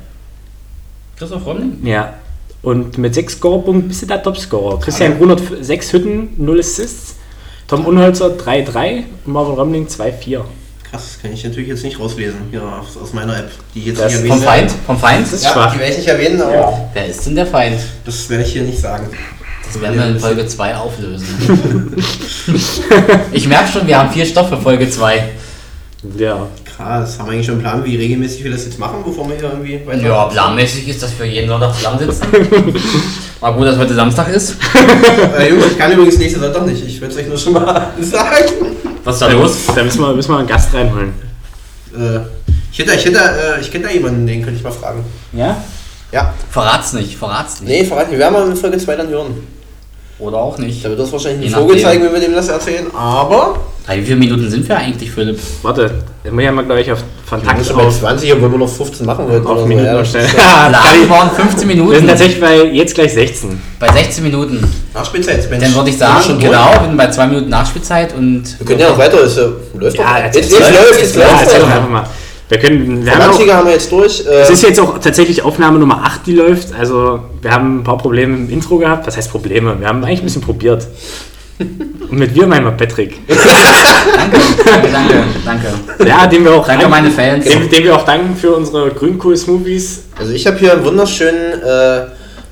Christoph 1.21 1.45
Rommling? 1.45 1.87
Ja. 1.87 2.15
Und 2.63 2.97
mit 2.97 3.15
6 3.15 3.35
Scorerpunkten 3.35 3.89
bist 3.89 4.01
du 4.01 4.07
der 4.07 4.23
Topscorer. 4.23 4.81
Christian 4.81 5.19
Grunert 5.19 5.43
6 5.61 5.93
Hütten, 5.93 6.29
0 6.39 6.61
Assists. 6.61 7.17
Tom 7.69 7.85
Unholzer 7.85 8.29
3-3 8.39 9.05
und 9.27 9.33
Marvin 9.33 9.55
Rommling 9.55 9.87
2-4. 9.87 10.41
Krass, 10.91 11.19
kann 11.21 11.33
ich 11.35 11.45
natürlich 11.45 11.69
jetzt 11.69 11.85
nicht 11.85 12.01
rauslesen 12.01 12.41
hier 12.51 12.63
aus, 12.63 12.97
aus 12.97 13.13
meiner 13.13 13.39
App, 13.39 13.51
die 13.75 13.81
ich 13.81 13.87
jetzt 13.87 14.01
Das 14.01 14.19
nicht 14.19 14.33
Vom 14.33 14.41
Feind? 14.41 14.73
Vom 14.87 14.99
Feind? 14.99 15.23
Das 15.27 15.35
ist 15.35 15.45
Ja, 15.45 15.53
schwach. 15.53 15.75
die 15.75 15.79
werde 15.79 15.93
ich 15.93 15.99
nicht 15.99 16.09
erwähnen, 16.09 16.41
aber 16.41 16.55
Ja. 16.55 16.91
Wer 16.95 17.07
ist 17.07 17.27
denn 17.27 17.35
der 17.37 17.47
Feind? 17.47 17.79
das 18.07 18.31
werde 18.31 18.45
ich 18.45 18.53
hier 18.53 18.63
nicht 18.63 18.81
sagen. 18.81 19.09
Das 19.67 19.79
werden 19.81 19.99
wir 19.99 20.07
in 20.07 20.19
Folge 20.19 20.47
2 20.47 20.75
auflösen. 20.75 21.27
ich 23.33 23.47
merke 23.47 23.69
schon, 23.71 23.87
wir 23.87 23.99
haben 23.99 24.11
vier 24.11 24.25
Stoffe 24.25 24.57
Folge 24.57 24.89
2. 24.89 25.29
Ja. 26.17 26.49
Krass, 26.81 27.19
haben 27.19 27.27
wir 27.27 27.33
eigentlich 27.33 27.47
schon 27.47 27.57
einen 27.57 27.63
Plan, 27.63 27.85
wie 27.85 27.97
regelmäßig 27.97 28.43
wir 28.43 28.53
das 28.53 28.65
jetzt 28.65 28.79
machen, 28.79 29.03
bevor 29.05 29.29
wir 29.29 29.37
hier 29.37 29.51
irgendwie 29.51 29.87
weiter... 29.87 30.03
Ja, 30.03 30.25
planmäßig 30.25 30.89
ist, 30.89 31.03
dass 31.03 31.19
wir 31.19 31.27
jeden 31.27 31.49
Sonntag 31.49 31.75
zusammensitzen. 31.75 32.27
War 33.41 33.53
gut, 33.55 33.67
dass 33.67 33.77
heute 33.77 33.95
Samstag 33.95 34.29
ist. 34.29 34.57
Äh, 35.39 35.51
Jungs, 35.51 35.67
ich 35.67 35.79
kann 35.79 35.93
übrigens 35.93 36.19
nächsten 36.19 36.41
Sonntag 36.41 36.67
nicht. 36.67 36.85
Ich 36.85 37.01
würde 37.01 37.13
es 37.15 37.21
euch 37.21 37.27
nur 37.27 37.37
schon 37.37 37.53
mal 37.53 37.93
sagen. 38.01 38.77
Was 39.05 39.17
ist 39.17 39.23
da 39.23 39.29
los? 39.29 39.59
Da 39.75 39.85
müssen 39.85 40.01
wir, 40.01 40.13
müssen 40.15 40.31
wir 40.33 40.39
einen 40.39 40.49
Gast 40.49 40.73
reinholen. 40.75 41.13
Äh, 41.95 42.21
ich 42.73 42.79
hätte, 42.79 42.95
ich 42.95 43.05
hätte, 43.05 43.19
äh, 43.19 43.61
ich 43.61 43.71
kenne 43.71 43.87
da 43.87 43.91
jemanden, 43.91 44.27
den 44.27 44.43
könnte 44.43 44.59
ich 44.59 44.65
mal 44.65 44.73
fragen. 44.73 45.05
Ja? 45.33 45.63
Ja. 46.13 46.35
Verrat's 46.51 46.95
nicht, 46.95 47.17
verrat's 47.17 47.61
nicht. 47.61 47.71
Nee, 47.71 47.85
verrat 47.85 48.09
nicht. 48.09 48.13
Wir 48.13 48.21
werden 48.21 48.33
mal 48.33 48.49
in 48.49 48.57
Folge 48.57 48.79
2 48.79 48.97
dann 48.97 49.09
hören. 49.09 49.47
Oder 50.19 50.39
auch 50.39 50.59
nicht. 50.59 50.85
Da 50.85 50.89
wird 50.89 51.01
uns 51.01 51.13
wahrscheinlich 51.13 51.51
Je 51.51 51.55
ein 51.55 51.61
Vogel 51.61 51.81
zeigen, 51.81 52.03
wenn 52.05 52.13
wir 52.13 52.21
dem 52.21 52.35
das 52.35 52.49
erzählen. 52.49 52.87
Aber. 52.95 53.59
Drei, 53.87 53.99
wie 53.99 54.05
viele 54.05 54.17
Minuten 54.17 54.51
sind 54.51 54.69
wir 54.69 54.77
eigentlich, 54.77 55.11
Philipp? 55.11 55.39
Warte, 55.63 55.91
ich 56.23 56.31
muss 56.31 56.43
ja 56.45 56.53
mal 56.53 56.65
gleich 56.65 56.93
auf 56.93 56.99
Wir 57.01 57.39
Kontakt 57.39 57.75
bei 57.75 57.83
auf, 57.83 57.99
20, 57.99 58.33
obwohl 58.35 58.53
wir 58.53 58.59
noch 58.59 58.69
15 58.69 59.07
machen 59.07 59.29
wollten. 59.29 59.47
auf 59.47 59.53
oder 59.53 59.61
so. 59.63 59.67
Minuten 59.67 59.87
Ja, 59.87 59.99
noch 59.99 60.05
schnell. 60.05 60.27
Kali, 60.27 61.11
waren 61.11 61.31
15 61.31 61.41
wir 61.41 61.59
sind 61.59 61.69
Minuten. 61.69 62.07
tatsächlich 62.07 62.41
bei 62.41 62.63
jetzt 62.65 62.95
gleich 62.95 63.13
16. 63.15 63.61
Bei 63.79 63.91
16 63.93 64.25
Minuten. 64.25 64.65
Nachspielzeit, 64.93 65.51
Mensch. 65.51 65.65
Dann 65.65 65.75
würde 65.75 65.91
ich 65.91 65.99
wir 65.99 66.07
sagen, 66.07 66.39
genau, 66.39 66.73
wir 66.73 66.87
sind 66.89 66.97
bei 66.97 67.11
2 67.11 67.27
Minuten 67.27 67.49
Nachspielzeit 67.49 68.15
und. 68.15 68.59
Wir 68.59 68.67
können 68.67 68.81
ja 68.81 68.91
noch 68.91 68.99
weiter. 68.99 69.21
Ist, 69.23 69.39
äh, 69.39 69.49
läuft 69.79 69.99
doch. 69.99 70.05
Ja, 70.05 70.25
jetzt, 70.27 70.37
jetzt 70.37 70.51
jetzt, 70.53 70.61
läuft, 70.61 71.01
jetzt 71.01 71.17
läuft. 71.17 71.43
erzähl 71.43 71.61
doch 71.61 71.71
einfach 71.71 71.89
mal. 71.91 72.05
Wir 72.51 72.59
können, 72.59 73.07
wir 73.07 73.15
haben 73.15 73.31
auch, 73.31 73.39
haben 73.55 73.67
wir 73.67 73.75
jetzt 73.75 73.93
durch. 73.93 74.27
Äh, 74.27 74.41
es 74.43 74.51
ist 74.51 74.63
jetzt 74.65 74.81
auch 74.81 74.99
tatsächlich 74.99 75.43
Aufnahme 75.43 75.79
Nummer 75.79 76.03
8, 76.05 76.27
die 76.27 76.33
läuft. 76.35 76.75
Also 76.77 77.21
wir 77.41 77.53
haben 77.53 77.79
ein 77.79 77.85
paar 77.85 77.97
Probleme 77.97 78.35
im 78.37 78.51
Intro 78.51 78.77
gehabt. 78.79 79.07
Was 79.07 79.17
heißt 79.17 79.31
Probleme? 79.31 79.79
Wir 79.79 79.87
haben 79.87 80.03
eigentlich 80.05 80.19
ein 80.19 80.25
bisschen 80.25 80.43
probiert. 80.43 80.85
Und 81.61 82.13
mit 82.19 82.35
wir 82.35 82.47
meinen 82.47 82.65
wir 82.65 82.73
Patrick. 82.73 83.19
Danke, 84.17 84.39
danke, 84.65 84.89
danke, 84.93 85.25
danke. 85.45 86.09
Ja, 86.09 86.27
dem 86.27 86.45
wir 86.45 86.53
auch 86.55 86.67
Danke, 86.67 86.85
danken- 86.85 86.91
meine 86.91 87.11
Fans. 87.11 87.45
Dem, 87.45 87.69
dem 87.71 87.85
wir 87.85 87.95
auch 87.97 88.05
danken 88.05 88.35
für 88.37 88.55
unsere 88.57 88.91
Grünkohl-Smoothies. 88.91 90.05
also 90.19 90.33
ich 90.33 90.47
habe 90.47 90.59
hier 90.59 90.73
einen 90.73 90.85
wunderschönen 90.85 91.61
äh, 91.63 92.07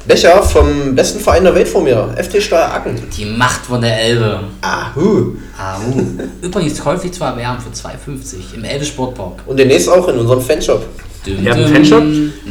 Becher 0.06 0.42
vom 0.42 0.94
besten 0.94 1.20
Verein 1.20 1.44
der 1.44 1.54
Welt 1.54 1.68
vor 1.68 1.82
mir. 1.82 2.14
FT 2.16 2.42
Steyr 2.42 2.72
Acken. 2.72 2.96
Die 3.16 3.24
Macht 3.26 3.66
von 3.66 3.80
der 3.80 3.98
Elbe. 4.00 4.40
Ahu. 4.62 5.34
Ahu. 5.58 6.02
Übrigens 6.42 6.80
käuflich 6.82 7.12
zu 7.12 7.24
erwerben 7.24 7.58
für 7.60 7.70
2,50 7.88 8.54
im 8.56 8.64
Elbe 8.64 8.84
Sportpark. 8.84 9.40
Und 9.46 9.58
demnächst 9.58 9.88
auch 9.88 10.06
in 10.08 10.18
unserem 10.18 10.40
Fanshop. 10.40 10.84
Düm, 11.26 11.44
einen. 11.44 11.68
Fanshop? 11.68 12.02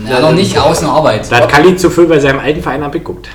Ja, 0.09 0.19
noch 0.19 0.33
nicht, 0.33 0.57
Außenarbeit. 0.57 1.31
Da 1.31 1.37
hat 1.37 1.49
Kali 1.49 1.75
zu 1.75 1.89
viel 1.89 2.05
bei 2.05 2.19
seinem 2.19 2.39
alten 2.39 2.61
Verein 2.61 2.83
abgeguckt. 2.83 3.27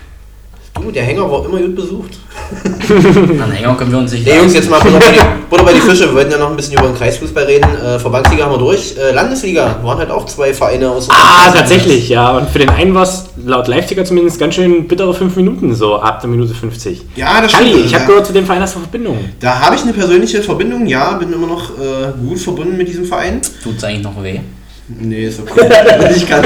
Du, 0.85 0.91
der 0.91 1.03
Hänger 1.05 1.31
war 1.31 1.45
immer 1.45 1.59
gut 1.59 1.77
besucht. 1.77 2.11
Dann 2.89 3.51
Hänger 3.53 3.75
können 3.77 3.93
wir 3.93 3.99
uns 3.99 4.13
nicht 4.13 4.27
Nee, 4.27 4.37
Jungs, 4.39 4.55
jetzt 4.55 4.69
mal 4.69 4.81
Butter 4.81 4.99
bei, 4.99 5.13
die, 5.13 5.19
Butter 5.51 5.65
bei 5.65 5.73
die 5.73 5.81
Fische. 5.81 6.07
Wir 6.09 6.15
wollten 6.15 6.33
ja 6.33 6.39
noch 6.39 6.51
ein 6.51 6.57
bisschen 6.57 6.75
über 6.75 6.89
den 6.89 6.97
Kreisfußball 6.97 7.45
reden. 7.45 7.69
Äh, 7.77 7.99
Verbandsliga 7.99 8.45
haben 8.45 8.53
wir 8.53 8.59
durch. 8.59 8.97
Äh, 8.99 9.13
Landesliga 9.13 9.77
waren 9.83 9.99
halt 9.99 10.11
auch 10.11 10.27
zwei 10.27 10.53
Vereine 10.53 10.91
aus 10.91 11.09
Ah, 11.11 11.45
Kreis. 11.51 11.55
tatsächlich, 11.55 12.09
ja. 12.09 12.37
Und 12.37 12.51
für 12.51 12.59
den 12.59 12.69
einen 12.71 12.95
war 12.95 13.03
es 13.05 13.27
laut 13.45 13.69
Live-Ticker 13.69 14.05
zumindest 14.05 14.39
ganz 14.39 14.55
schön 14.55 14.89
bittere 14.89 15.15
5 15.15 15.37
Minuten, 15.37 15.75
so 15.75 15.97
ab 15.97 16.21
der 16.21 16.31
Minute 16.31 16.55
50. 16.55 17.03
Ja, 17.17 17.41
das 17.41 17.53
stimmt. 17.53 17.69
ich 17.77 17.95
habe 17.95 18.03
ja. 18.05 18.09
gehört, 18.09 18.27
zu 18.27 18.33
dem 18.33 18.45
Verein 18.47 18.61
hast 18.63 18.75
du 18.75 18.81
Verbindung. 18.81 19.19
Da 19.41 19.61
habe 19.61 19.77
ich 19.77 19.83
eine 19.83 19.93
persönliche 19.93 20.43
Verbindung, 20.43 20.87
ja, 20.87 21.13
bin 21.13 21.33
immer 21.33 21.47
noch 21.47 21.71
äh, 21.79 22.13
gut 22.27 22.39
verbunden 22.41 22.77
mit 22.77 22.89
diesem 22.89 23.05
Verein. 23.05 23.41
Tut's 23.63 23.85
eigentlich 23.85 24.03
noch 24.03 24.23
weh? 24.23 24.41
Nee, 24.89 25.27
ist 25.27 25.41
okay. 25.41 25.69
ich 26.17 26.29
kann. 26.29 26.45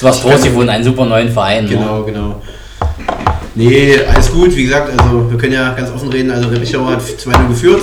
Du 0.00 0.06
hast 0.06 0.22
groß 0.22 0.42
gewonnen, 0.42 0.68
einen 0.68 0.84
super 0.84 1.04
neuen 1.06 1.30
Verein. 1.30 1.64
ne? 1.64 1.70
Genau, 1.70 2.02
genau. 2.02 2.42
Nee, 3.56 3.98
alles 4.14 4.30
gut, 4.30 4.54
wie 4.54 4.64
gesagt, 4.64 4.90
also 4.98 5.30
wir 5.30 5.38
können 5.38 5.54
ja 5.54 5.72
ganz 5.72 5.90
offen 5.90 6.10
reden, 6.10 6.30
also 6.30 6.48
Rebichau 6.48 6.84
hat 6.86 7.00
2-0 7.00 7.48
geführt. 7.48 7.82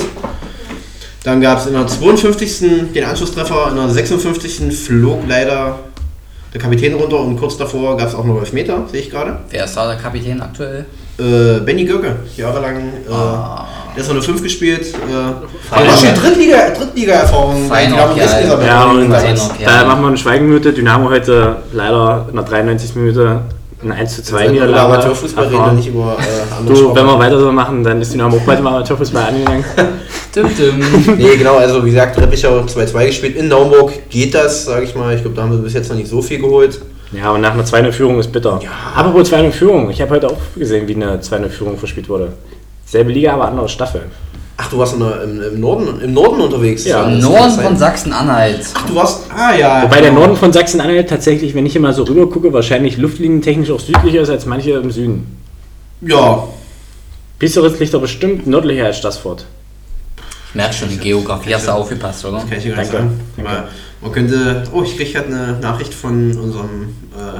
Dann 1.24 1.42
gab 1.42 1.60
es 1.60 1.66
in 1.66 1.74
der 1.74 1.88
52. 1.88 2.92
den 2.94 3.04
Anschlusstreffer, 3.04 3.70
in 3.72 3.78
der 3.78 3.90
56. 3.90 4.72
flog 4.78 5.24
leider 5.28 5.80
der 6.54 6.62
Kapitän 6.62 6.94
runter 6.94 7.20
und 7.22 7.38
kurz 7.40 7.58
davor 7.58 7.98
gab 7.98 8.10
es 8.10 8.14
auch 8.16 8.26
noch 8.26 8.40
Elfmeter, 8.40 8.84
sehe 8.92 9.02
ich 9.02 9.10
gerade. 9.10 9.40
Wer 9.50 9.66
ist 9.66 9.76
da 9.76 9.88
der 9.88 9.96
Kapitän 9.96 10.40
aktuell? 10.42 10.86
Äh, 11.18 11.60
Benny 11.62 11.86
Görke, 11.86 12.18
jahrelang, 12.38 12.78
äh, 12.78 13.12
Ah. 13.12 13.68
der 13.96 14.02
ist 14.02 14.08
noch 14.10 14.16
eine 14.16 14.24
5 14.24 14.44
gespielt. 14.44 14.82
Äh, 14.88 14.94
Feiner 15.70 15.90
aber 15.90 15.98
schon. 15.98 16.14
Drittliga, 16.16 16.70
Drittliga-Erfahrung. 16.70 17.72
Rest 17.72 18.42
gesammelt. 18.42 18.68
Ja, 18.68 18.86
und. 18.92 19.10
Da 19.10 19.86
machen 19.86 20.02
wir 20.02 20.08
eine 20.10 20.18
Schweigeminute. 20.18 20.74
Dynamo 20.74 21.10
heute 21.10 21.58
leider 21.72 22.26
in 22.30 22.36
der 22.36 22.44
93. 22.46 22.96
Minute 22.96 23.42
ein 23.84 23.92
1 23.92 24.16
zu 24.16 24.24
2 24.24 24.44
Über 24.44 24.52
Niederlage. 24.52 24.94
Amateurfußball 24.94 25.46
reden 25.48 25.66
wir 25.66 25.72
nicht 25.74 25.88
über 25.88 26.18
äh, 26.20 26.68
Du, 26.68 26.96
wenn 26.96 27.06
wir 27.06 27.20
weiter 27.20 27.40
so 27.40 27.52
machen, 27.52 27.84
dann 27.84 28.02
ist 28.02 28.14
Dynamo 28.14 28.38
auch 28.38 28.42
bald 28.42 28.60
im 28.60 28.68
Amateurfußball 28.68 29.24
angegangen. 29.26 29.66
Düm, 30.36 30.48
düm. 30.56 31.16
Nee, 31.18 31.38
genau, 31.38 31.58
also 31.58 31.86
wie 31.86 31.92
gesagt, 31.92 32.20
Reppichau 32.20 32.60
2-2 32.62 33.06
gespielt. 33.06 33.36
In 33.36 33.50
Naumburg 33.50 34.10
geht 34.10 34.34
das, 34.34 34.66
sage 34.66 34.86
ich 34.86 34.96
mal. 34.96 35.14
Ich 35.16 35.22
glaube, 35.22 35.36
da 35.36 35.44
haben 35.44 35.52
wir 35.52 35.60
bis 35.60 35.74
jetzt 35.74 35.90
noch 35.90 35.96
nicht 35.96 36.10
so 36.10 36.22
viel 36.24 36.40
geholt. 36.40 36.82
Ja, 37.12 37.32
und 37.32 37.42
nach 37.42 37.54
einer 37.54 37.64
2-0-Führung 37.64 38.20
ist 38.20 38.32
bitter. 38.32 38.60
Ja. 38.64 38.72
Apropos 38.96 39.32
2-0-Führung, 39.32 39.92
ich 39.92 40.02
habe 40.02 40.12
heute 40.12 40.28
auch 40.28 40.38
gesehen, 40.56 40.88
wie 40.88 40.96
eine 40.96 41.18
2-0-Führung 41.18 41.78
verspielt 41.78 42.10
wurde. 42.10 42.34
Selbe 42.86 43.12
Liga, 43.12 43.34
aber 43.34 43.48
andere 43.48 43.70
Staffel. 43.70 44.02
Ach, 44.56 44.70
du 44.70 44.78
warst 44.78 44.94
in 44.94 45.00
der, 45.00 45.24
im, 45.24 45.42
im, 45.42 45.60
Norden, 45.60 46.00
im 46.02 46.14
Norden 46.14 46.42
unterwegs. 46.42 46.86
Ja, 46.86 47.04
Das 47.04 47.14
Im 47.14 47.20
Norden 47.22 47.52
von 47.60 47.76
Sachsen-Anhalt. 47.78 48.66
Ach, 48.74 48.86
du 48.86 48.96
warst. 48.96 49.24
Ah, 49.36 49.56
ja. 49.56 49.84
Wobei 49.84 50.02
der 50.02 50.10
genau. 50.10 50.22
Norden 50.22 50.36
von 50.36 50.54
Sachsen-Anhalt 50.54 51.10
tatsächlich, 51.10 51.56
wenn 51.56 51.66
ich 51.66 51.76
immer 51.76 51.92
so 51.94 52.04
rüber 52.04 52.30
gucke, 52.30 52.54
wahrscheinlich 52.54 52.98
luftlinientechnisch 52.98 53.72
auch 53.72 53.80
südlicher 53.80 54.22
ist 54.22 54.30
als 54.30 54.46
manche 54.46 54.72
im 54.72 54.92
Süden. 54.92 55.38
Ja. 56.02 56.44
Piesteritz 57.40 57.80
liegt 57.80 57.94
doch 57.94 58.02
bestimmt 58.02 58.46
nördlicher 58.46 58.86
als 58.86 58.98
Stassfurt. 58.98 59.46
Ich 60.50 60.56
merke 60.56 60.74
schon, 60.76 60.90
die 60.90 60.98
Geografie 60.98 61.56
hast 61.56 61.68
du 61.68 61.72
aufgepasst, 61.72 62.24
oder? 62.26 62.38
Kann 62.38 62.58
ich 62.58 62.64
dir 62.64 62.76
gar 62.76 62.82
nicht 62.82 62.94
Danke. 62.94 63.12
sagen. 63.38 63.44
Man, 63.44 63.64
man 64.02 64.12
könnte. 64.12 64.64
Oh, 64.72 64.84
ich 64.84 64.96
krieg 64.96 65.12
gerade 65.12 65.28
eine 65.28 65.60
Nachricht 65.60 65.94
von 65.94 66.32
unserem. 66.38 66.96
Äh, 67.18 67.40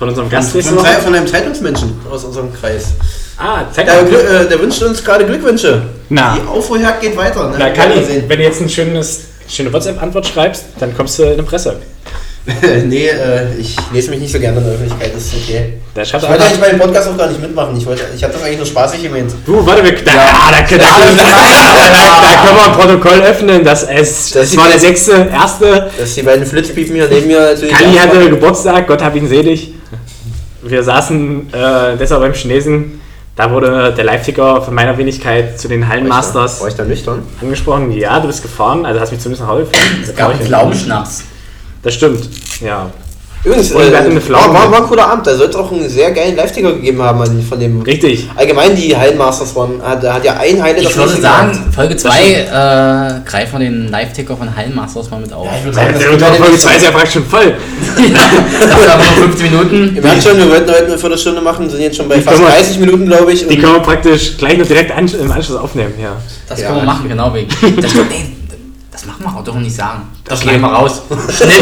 Von 0.00 0.08
unserem 0.08 0.30
von, 0.30 0.38
Gast 0.38 0.52
von, 0.52 0.76
Woche. 0.78 0.86
von 1.04 1.14
einem 1.14 1.26
Zeitungsmenschen 1.26 1.92
aus 2.10 2.24
unserem 2.24 2.50
Kreis. 2.54 2.94
Ah, 3.36 3.64
zeig 3.70 3.84
Der, 3.84 4.00
äh, 4.00 4.48
der 4.48 4.58
wünscht 4.58 4.82
uns 4.82 5.04
gerade 5.04 5.26
Glückwünsche. 5.26 5.82
Na. 6.08 6.38
Die 6.38 6.48
Aufholjagd 6.48 7.02
geht 7.02 7.18
weiter. 7.18 7.50
Ne? 7.50 7.56
Na, 7.58 7.68
Kali, 7.68 7.96
werden 7.96 8.06
sehen. 8.06 8.24
wenn 8.26 8.38
du 8.38 8.44
jetzt 8.44 8.62
ein 8.62 8.70
schönes, 8.70 9.24
schöne 9.46 9.70
WhatsApp-Antwort 9.70 10.26
schreibst, 10.26 10.64
dann 10.78 10.96
kommst 10.96 11.18
du 11.18 11.24
in 11.24 11.36
die 11.36 11.42
Presse. 11.42 11.76
nee, 12.86 13.08
äh, 13.08 13.54
ich 13.58 13.76
lese 13.92 14.08
mich 14.08 14.20
nicht 14.20 14.32
so 14.32 14.40
gerne 14.40 14.56
in 14.56 14.64
der 14.64 14.72
Öffentlichkeit, 14.72 15.14
das 15.14 15.24
ist 15.24 15.34
okay. 15.34 15.74
Da 15.94 16.00
Ich 16.00 16.12
wollte 16.14 16.44
eigentlich 16.44 16.60
bei 16.60 16.70
dem 16.70 16.78
Podcast 16.78 17.10
auch 17.10 17.18
gar 17.18 17.28
nicht 17.28 17.42
mitmachen. 17.42 17.76
Ich, 17.76 17.84
wollte, 17.84 18.02
ich 18.16 18.24
habe 18.24 18.32
das 18.32 18.42
eigentlich 18.42 18.56
nur 18.56 18.66
spaßig 18.66 19.02
gemeint. 19.02 19.30
du, 19.44 19.66
warte, 19.66 19.84
wir, 19.84 19.92
da, 20.02 20.12
da, 20.12 20.50
da, 20.50 20.60
da, 20.62 20.76
da, 20.78 20.86
da 22.22 22.46
können 22.46 22.56
wir 22.56 22.64
ein 22.64 22.72
Protokoll 22.72 23.20
öffnen, 23.20 23.62
dass 23.62 23.82
es, 23.82 24.30
Das 24.30 24.48
das 24.48 24.56
war 24.56 24.68
der 24.68 24.78
sechste, 24.78 25.28
erste, 25.30 25.90
Dass 25.98 26.14
die 26.14 26.22
beiden 26.22 26.46
Flitzpiepen 26.46 26.94
hier 26.94 27.06
neben 27.06 27.26
mir 27.26 27.40
natürlich. 27.40 27.74
Kali 27.74 27.96
hatte 27.96 28.30
Geburtstag, 28.30 28.86
Gott 28.86 29.02
hab 29.02 29.14
ihn 29.14 29.28
selig. 29.28 29.74
Wir 30.62 30.82
saßen 30.82 31.52
äh, 31.52 31.96
deshalb 31.96 32.20
beim 32.20 32.32
Chinesen. 32.34 33.00
Da 33.36 33.50
wurde 33.50 33.94
der 33.96 34.04
Live-Ticker 34.04 34.60
von 34.60 34.74
meiner 34.74 34.98
Wenigkeit 34.98 35.58
zu 35.58 35.68
den 35.68 35.88
Hallenmasters 35.88 36.60
War 36.60 36.68
ich 36.68 36.74
da 36.74 36.84
nüchtern? 36.84 37.22
angesprochen. 37.40 37.90
Ja, 37.92 38.20
du 38.20 38.26
bist 38.26 38.42
gefahren, 38.42 38.84
also 38.84 39.00
hast 39.00 39.12
mich 39.12 39.20
zumindest 39.20 39.42
nach 39.42 39.54
Hause 39.54 39.64
gefahren. 39.64 40.00
Es 40.02 40.14
gab 40.14 40.30
einen 40.30 40.40
Pflaumenschnaps. 40.40 41.24
Das 41.82 41.94
stimmt, 41.94 42.28
ja. 42.60 42.90
Übrigens, 43.42 43.70
äh, 43.70 43.74
war, 44.30 44.52
war, 44.52 44.70
war 44.70 44.82
ein 44.82 44.86
cooler 44.86 45.06
Abend. 45.08 45.26
Da 45.26 45.34
soll 45.34 45.48
es 45.48 45.56
auch 45.56 45.72
einen 45.72 45.88
sehr 45.88 46.10
geilen 46.10 46.36
Live-Ticker 46.36 46.72
gegeben 46.74 47.00
haben 47.02 47.42
von 47.42 47.58
dem. 47.58 47.80
Richtig. 47.80 48.28
Allgemein 48.36 48.76
die 48.76 48.94
Hallenmasters 48.94 49.56
waren. 49.56 49.80
Hat, 49.82 50.02
hat 50.06 50.22
ja 50.24 50.34
ein 50.34 50.62
Highlight 50.62 50.82
Ich 50.82 50.88
das 50.88 50.96
würde 50.98 51.20
sagen, 51.22 51.52
gehabt. 51.52 51.74
Folge 51.74 51.96
2 51.96 52.10
äh, 52.32 53.28
greifen 53.28 53.52
wir 53.52 53.58
den 53.60 53.88
Live-Ticker 53.90 54.36
von 54.36 54.54
Hallenmasters 54.54 55.10
mal 55.10 55.20
mit 55.20 55.32
auf. 55.32 55.46
Ja, 55.46 55.52
ich 55.56 55.64
würde 55.64 55.74
sagen, 55.74 55.92
das 55.94 56.02
der 56.02 56.10
wird 56.10 56.20
Folge 56.22 56.38
leider 56.44 56.58
2 56.58 56.76
ist 56.76 56.84
ja 56.84 56.90
praktisch 56.90 57.12
schon 57.14 57.24
voll. 57.24 57.54
Dafür 57.96 58.92
haben 58.92 59.02
wir 59.04 59.20
nur 59.20 59.28
15 59.30 59.50
Minuten. 59.50 59.96
Ihr 59.96 60.02
merkt 60.02 60.22
schon, 60.22 60.36
wir 60.36 60.50
wollten 60.50 60.70
heute 60.70 60.84
eine 60.86 60.98
Viertelstunde 60.98 61.40
machen, 61.40 61.70
sind 61.70 61.80
jetzt 61.80 61.96
schon 61.96 62.08
bei 62.10 62.16
Die 62.16 62.22
fast 62.22 62.36
können 62.36 62.48
wir- 62.48 62.54
30 62.56 62.78
Minuten, 62.78 63.06
glaube 63.06 63.32
ich. 63.32 63.46
Die 63.48 63.58
können 63.58 63.72
wir 63.72 63.80
praktisch 63.80 64.36
gleich 64.36 64.58
noch 64.58 64.66
direkt 64.66 64.92
an, 64.92 65.08
im 65.08 65.32
Anschluss 65.32 65.56
aufnehmen, 65.56 65.94
ja. 66.00 66.12
Das 66.46 66.60
Ja. 66.60 66.66
können 66.66 66.80
wir 66.80 66.84
machen, 66.84 67.08
genau 67.08 67.32
wegen. 67.32 67.48
Das 67.80 67.90
stimmt, 67.90 68.10
ey, 68.12 68.36
das 68.92 69.06
machen 69.06 69.24
wir 69.24 69.34
auch 69.34 69.44
doch 69.44 69.54
nicht 69.54 69.74
sagen. 69.74 70.02
Das 70.26 70.40
Okay. 70.40 70.48
schneiden 70.50 70.60
wir 70.60 70.72
raus. 70.72 71.00
Schnitt! 71.38 71.52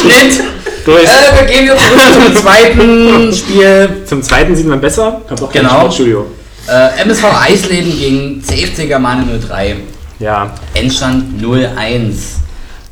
Schnitt! 0.00 0.44
Du 0.84 0.92
bist, 0.94 1.06
Äh, 1.06 1.40
wir 1.40 1.46
gehen 1.46 1.66
jetzt 1.66 1.82
zurück 1.82 2.24
zum 2.34 2.36
zweiten 2.42 3.32
Spiel. 3.32 3.88
zum 4.06 4.22
zweiten 4.22 4.54
sieht 4.56 4.66
man 4.66 4.80
besser. 4.80 5.20
Hab 5.30 5.42
auch 5.42 5.52
kein 5.52 5.62
Genau. 5.62 5.80
Sportstudio. 5.80 6.26
Äh, 6.68 7.02
MSV 7.02 7.24
Eisleben 7.46 7.98
gegen 7.98 8.42
CFC 8.42 8.86
Germane 8.86 9.24
03. 9.38 9.76
Ja. 10.18 10.52
Endstand 10.74 11.42
0-1. 11.42 12.12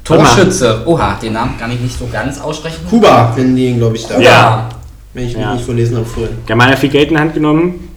Torschütze. 0.05 0.83
Oha, 0.87 1.19
den 1.23 1.35
Namen 1.35 1.57
kann 1.59 1.71
ich 1.71 1.81
nicht 1.81 1.97
so 1.99 2.09
ganz 2.13 2.41
aussprechen. 2.41 2.79
Kuba, 2.89 3.33
wenn 3.37 3.55
die 3.55 3.67
ihn, 3.69 3.79
glaube 3.79 3.97
ich, 3.97 4.07
da. 4.07 4.19
Ja. 4.19 4.69
Wenn 5.15 5.27
ich 5.27 5.35
mich 5.37 5.43
Ja. 5.45 5.55
nicht 5.55 5.65
verlesen 5.65 5.97
habe 5.97 6.07
vorhin. 6.07 6.37
German 6.47 6.71
hat 6.71 6.79
viel 6.79 6.89
Geld 6.89 7.09
in 7.11 7.15
die 7.17 7.21
Hand 7.21 7.35
genommen. 7.35 7.89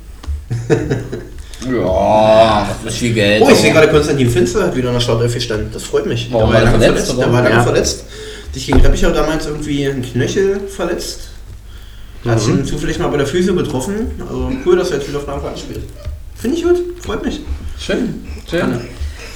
Ja, 1.68 2.68
das 2.84 2.94
ist 2.94 3.00
viel 3.00 3.14
Geld. 3.14 3.42
Oh, 3.44 3.50
ich 3.50 3.58
sehe 3.58 3.72
gerade, 3.74 3.88
Konstantin 3.88 4.30
Finster 4.30 4.64
hat 4.66 4.76
wieder 4.76 4.90
in 4.90 4.94
der 4.94 5.00
Startelf 5.02 5.34
gestanden. 5.34 5.70
Das 5.74 5.84
freut 5.84 6.06
mich. 6.06 6.28
Warum 6.32 6.52
der 6.52 6.62
war 6.62 6.68
er 6.68 6.72
lange 6.74 6.84
verletzt, 6.86 7.08
verletzt. 7.12 7.32
war 7.34 7.42
lange 7.42 7.56
Ja. 7.56 7.64
verletzt. 7.64 8.04
Sich 8.56 8.68
gegen 8.68 8.80
Reppichau 8.80 9.10
damals 9.10 9.48
irgendwie 9.48 9.84
ein 9.86 10.02
Knöchel 10.02 10.62
verletzt. 10.70 11.28
Hat 12.26 12.40
sich 12.40 12.48
ihn 12.54 12.64
zufällig 12.64 12.98
mal 13.00 13.10
bei 13.10 13.18
der 13.18 13.28
Füße 13.28 13.54
getroffen. 13.54 14.12
Also 14.22 14.50
cool, 14.66 14.78
dass 14.78 14.92
er 14.92 15.00
jetzt 15.00 15.10
wieder 15.10 15.18
auf 15.20 15.28
Anfang 15.28 15.58
spielt. 15.58 15.82
Finde 16.36 16.56
ich 16.56 16.64
gut, 16.64 16.78
freut 17.02 17.26
mich. 17.26 17.42
Schön, 17.78 18.26
schön. 18.50 18.80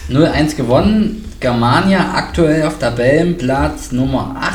0-1 0.09 0.55
gewonnen. 0.55 1.25
Germania 1.41 2.13
aktuell 2.15 2.63
auf 2.63 2.79
Tabellenplatz 2.79 3.91
Nummer 3.91 4.37
8. 4.39 4.53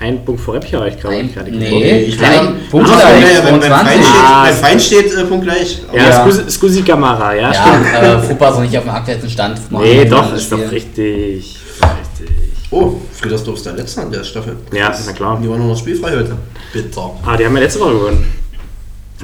Ein 0.00 0.24
Punkt 0.24 0.40
vor 0.42 0.54
Reppichau, 0.54 0.84
ich 0.84 0.96
glaube. 1.00 1.16
Ein- 1.16 1.26
ich 1.26 1.34
gerade 1.34 1.50
nee. 1.50 1.64
geguckt. 1.68 2.08
Ich 2.08 2.18
gleich. 2.18 2.40
glaube, 2.40 2.56
Punkt 2.70 2.86
gleich, 2.86 3.34
ja, 3.34 3.40
beim, 3.40 3.60
beim 3.60 3.70
22. 3.70 4.60
Feind 4.60 4.80
steht, 4.82 4.98
Ah. 5.06 5.08
steht 5.08 5.18
äh, 5.18 5.24
Punkt 5.24 5.44
gleich. 5.44 5.82
Ja, 5.92 6.08
Ja. 6.28 6.50
Scusi, 6.50 6.82
Gamara, 6.82 7.34
ja, 7.34 7.52
Ja, 7.52 7.54
stimmt. 7.54 7.86
äh, 7.94 8.18
Fuppa 8.28 8.48
ist 8.50 8.54
noch 8.54 8.62
nicht 8.62 8.78
auf 8.78 8.84
dem 8.84 8.90
aktuellen 8.92 9.28
Stand. 9.28 9.60
Nee, 9.72 10.04
doch, 10.04 10.30
Das 10.30 10.40
ist 10.42 10.52
doch 10.52 10.58
richtig. 10.70 11.56
Richtig. 12.20 12.43
Oh, 12.74 13.00
Friedersdorf 13.12 13.56
ist 13.56 13.66
der 13.66 13.74
Letzte 13.74 14.00
an 14.00 14.10
der 14.10 14.24
Staffel. 14.24 14.56
Ja, 14.72 14.92
na 15.06 15.12
klar. 15.12 15.40
Die 15.40 15.48
waren 15.48 15.60
nur 15.60 15.68
noch 15.68 15.78
spielfrei 15.78 16.10
heute. 16.10 16.36
Bitter. 16.72 17.10
Ah, 17.24 17.36
die 17.36 17.46
haben 17.46 17.54
ja 17.54 17.62
letzte 17.62 17.78
Woche 17.78 17.92
gewonnen. 17.92 18.24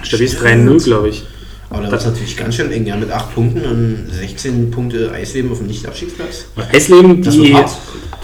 Stabiles 0.03 0.41
3-0, 0.41 0.85
glaube 0.85 1.09
ich. 1.09 1.25
Aber 1.69 1.83
da 1.83 1.97
ist 1.97 2.07
natürlich 2.07 2.37
ganz 2.37 2.55
schön 2.55 2.71
eng, 2.71 2.87
ja, 2.87 2.97
mit 2.97 3.11
8 3.11 3.35
Punkten 3.35 3.65
und 3.65 4.07
16 4.13 4.71
Punkte 4.71 5.11
Eisleben 5.11 5.51
auf 5.51 5.59
dem 5.59 5.67
Nicht-Abstiegsplatz. 5.67 6.45
Eisleben, 6.73 7.23
Das 7.25 7.35
die, 7.35 7.57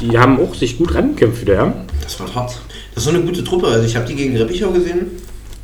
die 0.01 0.17
haben 0.17 0.39
auch 0.39 0.55
sich 0.55 0.79
gut 0.79 0.95
rangekämpft 0.95 1.43
wieder, 1.43 1.55
ja. 1.55 1.75
Das 2.05 2.21
war 2.21 2.33
hart. 2.33 2.61
Das 2.95 3.05
ist 3.05 3.11
so 3.11 3.11
eine 3.11 3.25
gute 3.27 3.43
Truppe. 3.43 3.67
Also 3.67 3.85
ich 3.85 3.97
habe 3.97 4.07
die 4.07 4.15
gegen 4.15 4.37
Reppichau 4.37 4.71
gesehen. 4.71 5.07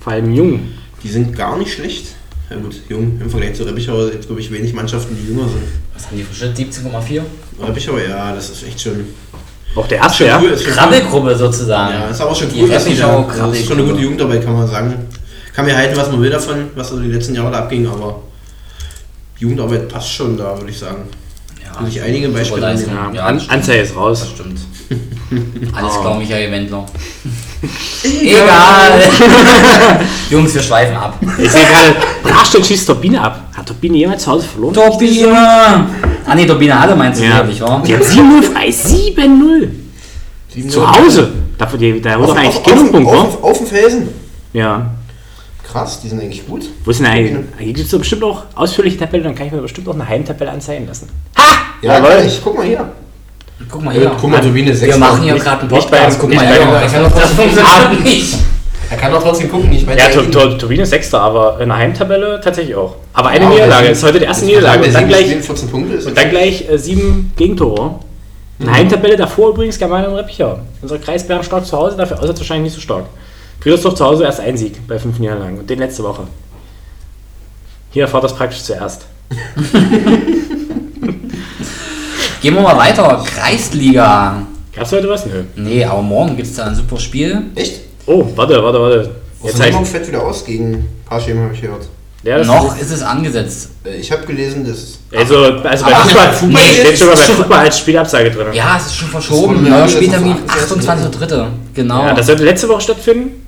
Vor 0.00 0.12
allem 0.12 0.32
jung. 0.32 0.60
Die 1.04 1.08
sind 1.08 1.36
gar 1.36 1.56
nicht 1.56 1.72
schlecht. 1.72 2.06
Ja 2.50 2.56
gut, 2.56 2.82
jung 2.88 3.20
im 3.20 3.30
Vergleich 3.30 3.54
zu 3.54 3.62
Reppichau 3.62 4.06
jetzt 4.08 4.26
glaube 4.26 4.40
ich 4.40 4.50
wenig 4.50 4.74
Mannschaften, 4.74 5.16
die 5.16 5.28
jünger 5.32 5.48
sind. 5.48 5.62
Was 5.94 6.06
haben 6.06 6.16
die 6.16 6.24
für 6.24 6.34
Schritt? 6.34 6.56
17,4? 6.56 7.22
Reppichau, 7.60 7.96
ja, 7.98 8.34
das 8.34 8.50
ist 8.50 8.64
echt 8.64 8.80
schon. 8.80 9.04
Auch 9.74 9.86
der 9.88 9.98
erste, 9.98 10.26
ja. 10.26 10.40
Krabbelgruppe 10.74 11.36
sozusagen. 11.36 11.94
Ja, 11.94 12.08
ist 12.08 12.20
aber 12.20 12.34
schon 12.34 12.48
cool, 12.54 12.68
das 12.68 12.86
ist 12.86 12.98
schon 12.98 13.78
eine 13.78 13.84
gute. 13.86 14.00
Jugend 14.00 14.20
dabei, 14.20 14.38
kann 14.38 14.52
man 14.54 14.68
sagen. 14.68 14.94
Kann 15.54 15.64
mir 15.66 15.76
halten, 15.76 15.96
was 15.96 16.10
man 16.10 16.20
will 16.22 16.30
davon, 16.30 16.70
was 16.74 16.88
so 16.90 16.98
die 17.00 17.08
letzten 17.08 17.34
Jahre 17.34 17.50
da 17.50 17.58
abging, 17.60 17.86
aber 17.86 18.20
Jugendarbeit 19.38 19.88
passt 19.88 20.10
schon 20.12 20.36
da, 20.36 20.56
würde 20.58 20.70
ich 20.70 20.78
sagen. 20.78 21.02
Ja, 21.64 21.80
Will 21.80 21.88
ich 21.88 22.00
einige 22.02 22.28
Beispiele 22.28 22.60
Leistung. 22.60 22.92
Ja, 22.94 23.10
Ja, 23.12 23.26
An. 23.26 23.40
Anzeige 23.48 23.82
ist 23.82 23.96
raus. 23.96 24.20
Das 24.20 24.30
stimmt. 24.30 24.60
Alles 25.74 25.92
Oh. 25.96 26.00
klar, 26.00 26.18
Michael 26.18 26.50
Wendler. 26.52 26.84
Egal. 28.22 29.00
Jungs, 30.30 30.54
wir 30.54 30.62
schweifen 30.62 30.96
ab. 30.96 31.18
Ich 31.38 31.50
sehe 31.50 31.64
gerade, 31.64 31.94
Brachstedt 32.22 32.66
schießt 32.66 32.86
Turbine 32.86 33.20
ab. 33.22 33.40
Hat 33.62 33.68
Turbine 33.68 33.96
jemals 33.96 34.24
zu 34.24 34.30
Hause 34.32 34.48
verloren? 34.48 34.74
Turbine! 34.74 35.86
Ah 36.26 36.34
ne, 36.34 36.44
Turbine 36.44 36.80
Halle 36.80 36.96
meinst 36.96 37.20
du, 37.20 37.24
Ja. 37.24 37.36
glaube 37.36 37.52
ich, 37.52 37.60
wa? 37.60 37.80
Die 37.86 37.94
haben 37.94 38.02
7-0 38.02 38.42
frei, 38.42 38.68
7-0. 38.68 40.68
Zu 40.68 40.90
Hause. 40.90 41.30
Die, 41.78 42.00
da 42.00 42.16
Auf, 42.16 42.26
doch 42.26 42.36
eigentlich 42.36 42.56
auf, 42.56 42.62
keinen 42.64 43.06
auf, 43.06 43.14
auf, 43.14 43.44
auf 43.44 43.58
dem 43.58 43.66
Felsen. 43.68 44.08
Ja. 44.52 44.90
Krass, 45.62 46.00
die 46.00 46.08
sind 46.08 46.20
eigentlich 46.20 46.44
gut. 46.44 46.64
Wo 46.84 46.90
ist 46.90 46.98
denn 46.98 47.06
eigentlich? 47.06 47.36
Hier 47.56 47.72
gibt 47.72 47.86
es 47.92 47.96
bestimmt 47.96 48.24
auch 48.24 48.42
ausführliche 48.56 48.98
Tabelle, 48.98 49.22
dann 49.22 49.36
kann 49.36 49.46
ich 49.46 49.52
mir 49.52 49.62
bestimmt 49.62 49.88
auch 49.88 49.94
eine 49.94 50.08
Heimtabelle 50.08 50.50
anzeigen 50.50 50.88
lassen. 50.88 51.08
Ja, 51.82 51.98
Jawohl. 51.98 52.10
gleich. 52.10 52.40
Guck 52.42 52.56
mal 52.56 52.66
hier. 52.66 52.90
Guck 53.70 53.84
mal 53.84 53.94
hier. 53.94 54.10
Guck 54.20 54.28
mal, 54.28 54.40
Turbine 54.40 54.66
wir 54.66 54.76
sechs 54.76 54.98
machen 54.98 55.22
hier 55.22 55.36
gerade 55.36 55.60
einen 55.60 55.68
Podcast. 55.68 56.18
Guck 56.20 56.34
mal 56.34 56.44
hier. 56.44 56.56
Er 56.56 57.08
Das 57.10 57.30
funktioniert 57.30 58.02
nicht. 58.04 58.38
Er 58.92 58.98
kann 58.98 59.10
doch 59.10 59.22
trotzdem 59.22 59.50
gucken, 59.50 59.70
nicht 59.70 59.86
bei 59.86 59.96
Ja, 59.96 60.08
Tur-. 60.10 60.30
Tur- 60.30 60.58
Turbine 60.58 60.82
ist 60.82 60.90
Sechster, 60.90 61.18
aber 61.22 61.58
in 61.60 61.70
der 61.70 61.78
Heimtabelle 61.78 62.38
tatsächlich 62.44 62.76
auch. 62.76 62.96
Aber 63.14 63.30
eine 63.30 63.46
aber 63.46 63.54
Niederlage, 63.54 63.84
der 63.84 63.92
ist 63.92 64.02
heute 64.04 64.18
die 64.18 64.26
erste 64.26 64.44
Niederlage. 64.44 64.80
der 64.80 64.88
Und 64.88 64.94
dann 64.94 65.08
gleich, 65.08 65.26
spielt 65.26 65.44
14 65.46 65.68
Punkte. 65.70 65.94
Ist 65.94 66.06
und 66.06 66.16
dann 66.18 66.28
gleich 66.28 66.68
äh, 66.68 66.76
sieben 66.78 67.32
Gegentore. 67.34 67.94
In 68.58 68.66
der 68.66 68.74
Heimtabelle 68.74 69.16
davor 69.16 69.48
übrigens 69.48 69.78
Germania 69.78 70.08
und 70.10 70.16
Reppichau. 70.16 70.58
Unser 70.82 70.98
Kreis 70.98 71.26
Bern 71.26 71.42
stark 71.42 71.64
zu 71.64 71.74
Hause, 71.76 71.96
dafür 71.96 72.18
auswärts 72.20 72.40
wahrscheinlich 72.40 72.64
nicht 72.64 72.74
so 72.74 72.80
stark. 72.82 73.06
Friedersdorf 73.60 73.94
zu 73.94 74.04
Hause 74.04 74.24
erst 74.24 74.40
ein 74.40 74.58
Sieg 74.58 74.86
bei 74.86 74.98
fünf 74.98 75.18
Niederlagen 75.18 75.58
und 75.58 75.70
den 75.70 75.78
letzte 75.78 76.04
Woche. 76.04 76.24
Hier 77.92 78.02
erfahrt 78.02 78.24
das 78.24 78.34
praktisch 78.36 78.62
zuerst. 78.62 79.06
Gehen 82.42 82.54
wir 82.54 82.60
mal 82.62 82.76
weiter. 82.76 83.24
Kreisliga. 83.24 84.42
Gab's 84.74 84.92
heute 84.92 85.08
was? 85.08 85.24
Nö. 85.26 85.44
Nee, 85.56 85.84
aber 85.84 86.02
morgen 86.02 86.36
gibt 86.36 86.48
es 86.48 86.56
da 86.56 86.64
ein 86.66 86.74
super 86.74 86.98
Spiel. 86.98 87.42
Echt? 87.54 87.80
Oh, 88.06 88.24
warte, 88.36 88.62
warte, 88.62 88.80
warte. 88.80 88.96
Jetzt 89.44 89.58
Jetzt 89.58 89.74
Jetzt 89.74 89.88
fällt 89.90 90.08
wieder 90.08 90.22
aus 90.22 90.44
gegen 90.44 90.88
Paschem, 91.08 91.38
habe 91.40 91.52
ich 91.54 91.60
gehört. 91.60 91.82
ja, 92.22 92.38
das 92.38 92.46
Noch 92.46 92.78
ist 92.78 92.90
es 92.92 93.02
angesetzt. 93.02 93.70
Äh, 93.84 93.96
Ich 93.96 94.10
habe 94.12 94.24
gelesen, 94.26 94.64
dass. 94.66 94.98
Also, 95.18 95.36
also 95.44 95.84
bei 95.84 95.92
Ach, 95.92 96.04
Fußball, 96.04 96.48
nee, 96.48 96.56
steht 96.58 96.98
schon 96.98 97.08
mal 97.08 97.14
bei 97.16 97.22
schon- 97.24 97.36
Fußball 97.36 97.58
als 97.58 97.78
Spielabsage 97.78 98.30
drin. 98.30 98.46
Ja, 98.52 98.76
es 98.78 98.86
ist 98.86 98.96
schon 98.96 99.08
Das 99.12 99.24
verschoben. 99.24 99.62
mir 99.62 99.70
Neuer 99.70 99.78
angesetzt 99.82 99.96
Spieltermin 100.04 100.36
28.3.. 100.46 100.86
28.3. 101.28 101.46
Genau. 101.74 102.02
Ja, 102.06 102.14
das 102.14 102.26
sollte 102.26 102.44
letzte 102.44 102.68
Woche 102.68 102.80
stattfinden. 102.80 103.41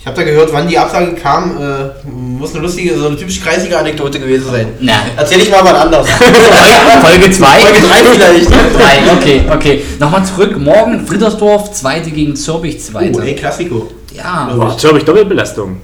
Ich 0.00 0.06
habe 0.06 0.16
da 0.16 0.22
gehört, 0.22 0.52
wann 0.52 0.68
die 0.68 0.78
Absage 0.78 1.12
kam. 1.14 1.58
Äh, 1.60 2.08
muss 2.08 2.52
eine 2.54 2.62
lustige, 2.62 2.96
so 2.96 3.06
eine 3.08 3.16
typisch 3.16 3.40
kreisige 3.40 3.76
Anekdote 3.76 4.20
gewesen 4.20 4.48
sein. 4.50 4.68
Na, 4.80 4.92
Erzähl 5.16 5.40
ich 5.40 5.50
mal 5.50 5.64
was 5.64 5.74
anderes. 5.74 6.08
Folge 7.02 7.30
2. 7.30 7.46
Folge 7.46 7.80
3 7.80 8.04
vielleicht. 8.14 8.50
Drei, 8.50 9.12
okay, 9.12 9.42
okay. 9.52 9.84
Nochmal 9.98 10.24
zurück. 10.24 10.56
Morgen 10.56 11.04
Friedersdorf, 11.04 11.72
zweite 11.72 12.10
gegen 12.10 12.36
Zürbich, 12.36 12.80
zweite. 12.80 13.18
Oh, 13.18 13.22
ey, 13.22 13.34
Klassiko. 13.34 13.90
ja, 14.14 14.50
Boah, 14.54 14.70
jetzt 14.70 14.84
habe 14.84 14.98
ich 14.98 15.04
Doppelbelastung. 15.04 15.80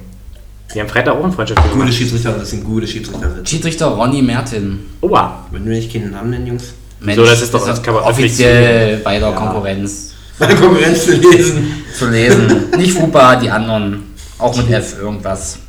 Die 0.73 0.79
haben 0.79 0.89
Freitag 0.89 1.13
auch 1.15 1.23
ein 1.23 1.31
Freundschaftsspiel 1.33 1.71
Gute 1.73 1.83
gemacht. 1.83 1.97
Schiedsrichter, 1.97 2.31
das 2.31 2.49
sind 2.49 2.63
gute 2.63 2.87
Schiedsrichter. 2.87 3.29
Schiedsrichter 3.43 3.87
Ronny 3.87 4.21
Mertin. 4.21 4.79
Oha. 5.01 5.45
Wenn 5.51 5.65
wir 5.65 5.75
nicht 5.75 5.91
keinen 5.93 6.11
Namen 6.11 6.29
nennen, 6.31 6.47
Jungs. 6.47 6.73
Mensch, 7.01 7.17
So, 7.19 7.25
das 7.25 7.41
ist 7.41 7.53
doch- 7.53 7.65
das 7.67 7.81
offiziell 7.87 8.97
bei 9.03 9.19
der 9.19 9.29
Ja. 9.29 9.35
Konkurrenz 9.35 10.14
Meine 10.39 10.55
Konkurrenz 10.55 11.05
zu 11.05 11.13
lesen. 11.15 11.83
zu 11.97 12.07
lesen. 12.09 12.65
Nicht 12.77 12.93
Fupa, 12.93 13.35
die 13.37 13.49
anderen. 13.49 14.03
Auch 14.37 14.55
mit 14.57 14.69
F 14.69 14.99
irgendwas. 14.99 15.59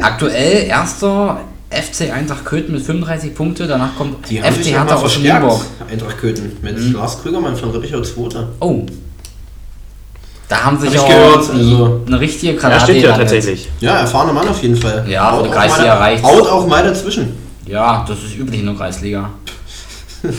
Aktuell 0.00 0.64
erster 0.66 1.40
FC 1.70 2.10
Eintracht 2.12 2.44
Köthen 2.44 2.74
mit 2.74 2.82
35 2.82 3.34
Punkte. 3.34 3.66
Danach 3.66 3.94
kommt 3.96 4.28
Die 4.28 4.38
FC 4.38 4.66
ja 4.66 4.80
Hertha 4.82 4.94
aus. 4.96 5.18
Nienburg. 5.18 5.64
Eintracht 5.90 6.18
Köthen. 6.18 6.56
Mit 6.62 6.78
Lars 6.92 7.22
Krügermann 7.22 7.56
von 7.56 7.70
Reppichau 7.70 8.00
2. 8.00 8.38
Oh. 8.60 8.84
Da 10.48 10.62
haben 10.64 10.78
sich 10.78 10.90
Hab 10.90 10.94
ich 10.94 11.00
auch 11.00 11.08
gehört, 11.08 11.50
also- 11.50 12.00
eine 12.06 12.20
richtige 12.20 12.52
Ja, 12.52 12.58
Granate 12.60 12.82
stimmt 12.84 12.96
ja 12.98 13.02
gelandet. 13.02 13.28
tatsächlich. 13.28 13.68
Ja, 13.80 13.98
erfahrener 13.98 14.32
Mann 14.32 14.48
auf 14.48 14.62
jeden 14.62 14.76
Fall. 14.76 15.04
Ja, 15.08 15.32
Haut 15.32 15.48
auch 15.48 15.52
Kreisliga 15.52 15.94
mal- 15.94 15.98
reicht's. 15.98 16.22
Haut 16.26 16.46
auch 16.48 16.66
mal 16.68 16.84
dazwischen. 16.84 17.36
Ja, 17.66 18.04
das 18.08 18.18
ist 18.22 18.36
üblich 18.38 18.60
in 18.60 18.66
der 18.66 18.74
Kreisliga. 18.76 19.30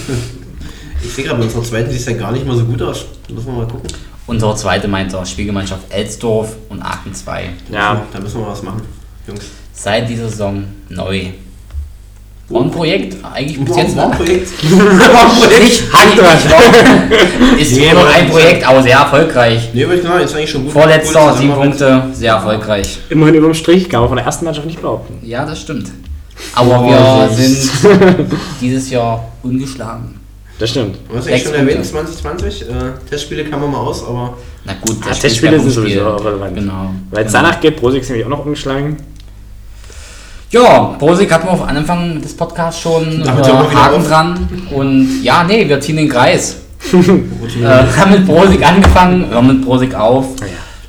Ich 1.03 1.13
sehe 1.13 1.25
gerade, 1.25 1.37
bei 1.39 1.45
unserer 1.45 1.63
zweiten 1.63 1.89
sieht 1.91 1.99
es 1.99 2.05
ja 2.05 2.13
gar 2.13 2.31
nicht 2.31 2.45
mal 2.45 2.55
so 2.57 2.63
gut 2.65 2.81
aus. 2.81 3.05
Müssen 3.29 3.45
wir 3.47 3.53
mal 3.53 3.67
gucken. 3.67 3.87
Unsere 4.25 4.55
zweite 4.55 4.87
meint 4.87 5.13
er 5.13 5.25
Spielgemeinschaft 5.25 5.83
Elsdorf 5.89 6.55
und 6.69 6.81
Aachen 6.81 7.13
2. 7.13 7.49
Ja, 7.71 8.01
Da 8.11 8.19
müssen 8.19 8.41
wir 8.41 8.47
was 8.47 8.61
machen, 8.63 8.81
Jungs. 9.27 9.41
Seit 9.71 10.09
dieser 10.09 10.27
Saison 10.27 10.63
neu. 10.89 11.27
War 12.49 12.61
ein 12.63 12.71
Projekt, 12.71 13.17
eigentlich 13.33 13.59
bis 13.63 13.75
jetzt 13.75 13.97
ein 13.97 14.09
noch. 14.09 14.15
Projekt. 14.17 14.49
Nicht, 14.63 15.93
Hand 15.93 16.17
dran. 16.17 17.57
Ist 17.59 17.73
Nee, 17.73 17.91
nur 17.91 18.07
ein 18.07 18.29
Projekt, 18.29 18.65
aber 18.65 18.81
sehr 18.81 18.97
erfolgreich. 18.97 19.69
Nee, 19.73 19.83
aber 19.83 19.95
ich 19.95 20.01
glaube, 20.01 20.21
jetzt 20.21 20.33
eigentlich 20.33 20.49
schon 20.51 20.63
gut. 20.63 20.71
Vorletzter, 20.73 21.35
sieben. 21.37 21.53
Punkte, 21.53 22.03
sehr 22.13 22.33
erfolgreich. 22.33 22.99
immerhin 23.09 23.35
überm 23.35 23.53
Strich, 23.53 23.89
kann 23.89 23.99
man 23.99 24.09
von 24.09 24.15
der 24.17 24.25
ersten 24.25 24.45
Mannschaft 24.45 24.65
nicht 24.67 24.81
behaupten. 24.81 25.19
Ja, 25.27 25.45
das 25.45 25.59
stimmt. 25.61 25.89
Aber 26.55 26.79
Oh, 26.81 26.89
wir 26.89 27.29
süß. 27.35 27.81
sind 27.81 28.19
dieses 28.61 28.89
Jahr 28.91 29.27
ungeschlagen. 29.43 30.16
Das 30.59 30.71
stimmt. 30.71 30.97
Du 31.07 31.15
hast 31.15 31.27
eigentlich 31.27 31.43
Sechs 31.43 31.49
schon 31.49 31.59
erwähnt, 31.59 31.91
Punkte. 31.91 32.11
2020. 32.13 32.61
Äh, 32.63 32.65
Testspiele 33.09 33.45
kann 33.45 33.61
man 33.61 33.71
mal 33.71 33.79
aus, 33.79 34.03
aber 34.03 34.37
Na 34.65 34.73
gut, 34.81 34.97
Ja, 35.01 35.09
das 35.09 35.19
Testspiele 35.19 35.59
sind 35.59 35.69
sowieso 35.69 36.15
relevant. 36.15 36.55
Genau. 36.55 36.93
Weil 37.11 37.25
es 37.25 37.31
genau. 37.31 37.43
danach 37.43 37.61
geht, 37.61 37.77
Prosig 37.77 38.01
ist 38.01 38.09
nämlich 38.09 38.25
auch 38.25 38.29
noch 38.29 38.43
umgeschlagen. 38.43 38.97
Ja, 40.49 40.95
Prosig 40.97 41.31
hatten 41.31 41.45
wir 41.47 41.51
auf 41.51 41.67
Anfang 41.67 42.21
des 42.21 42.35
Podcasts 42.35 42.81
schon 42.81 43.21
äh, 43.21 43.27
Haken 43.27 44.03
dran. 44.03 44.49
Und 44.71 45.21
ja, 45.21 45.43
nee, 45.43 45.67
wir 45.67 45.79
ziehen 45.79 45.97
den 45.97 46.09
Kreis. 46.09 46.57
Äh, 46.93 47.65
haben 47.65 48.11
mit 48.11 48.25
Prosig 48.25 48.65
angefangen, 48.65 49.29
hören 49.29 49.47
mit 49.47 49.65
Prosig 49.65 49.93
auf. 49.95 50.27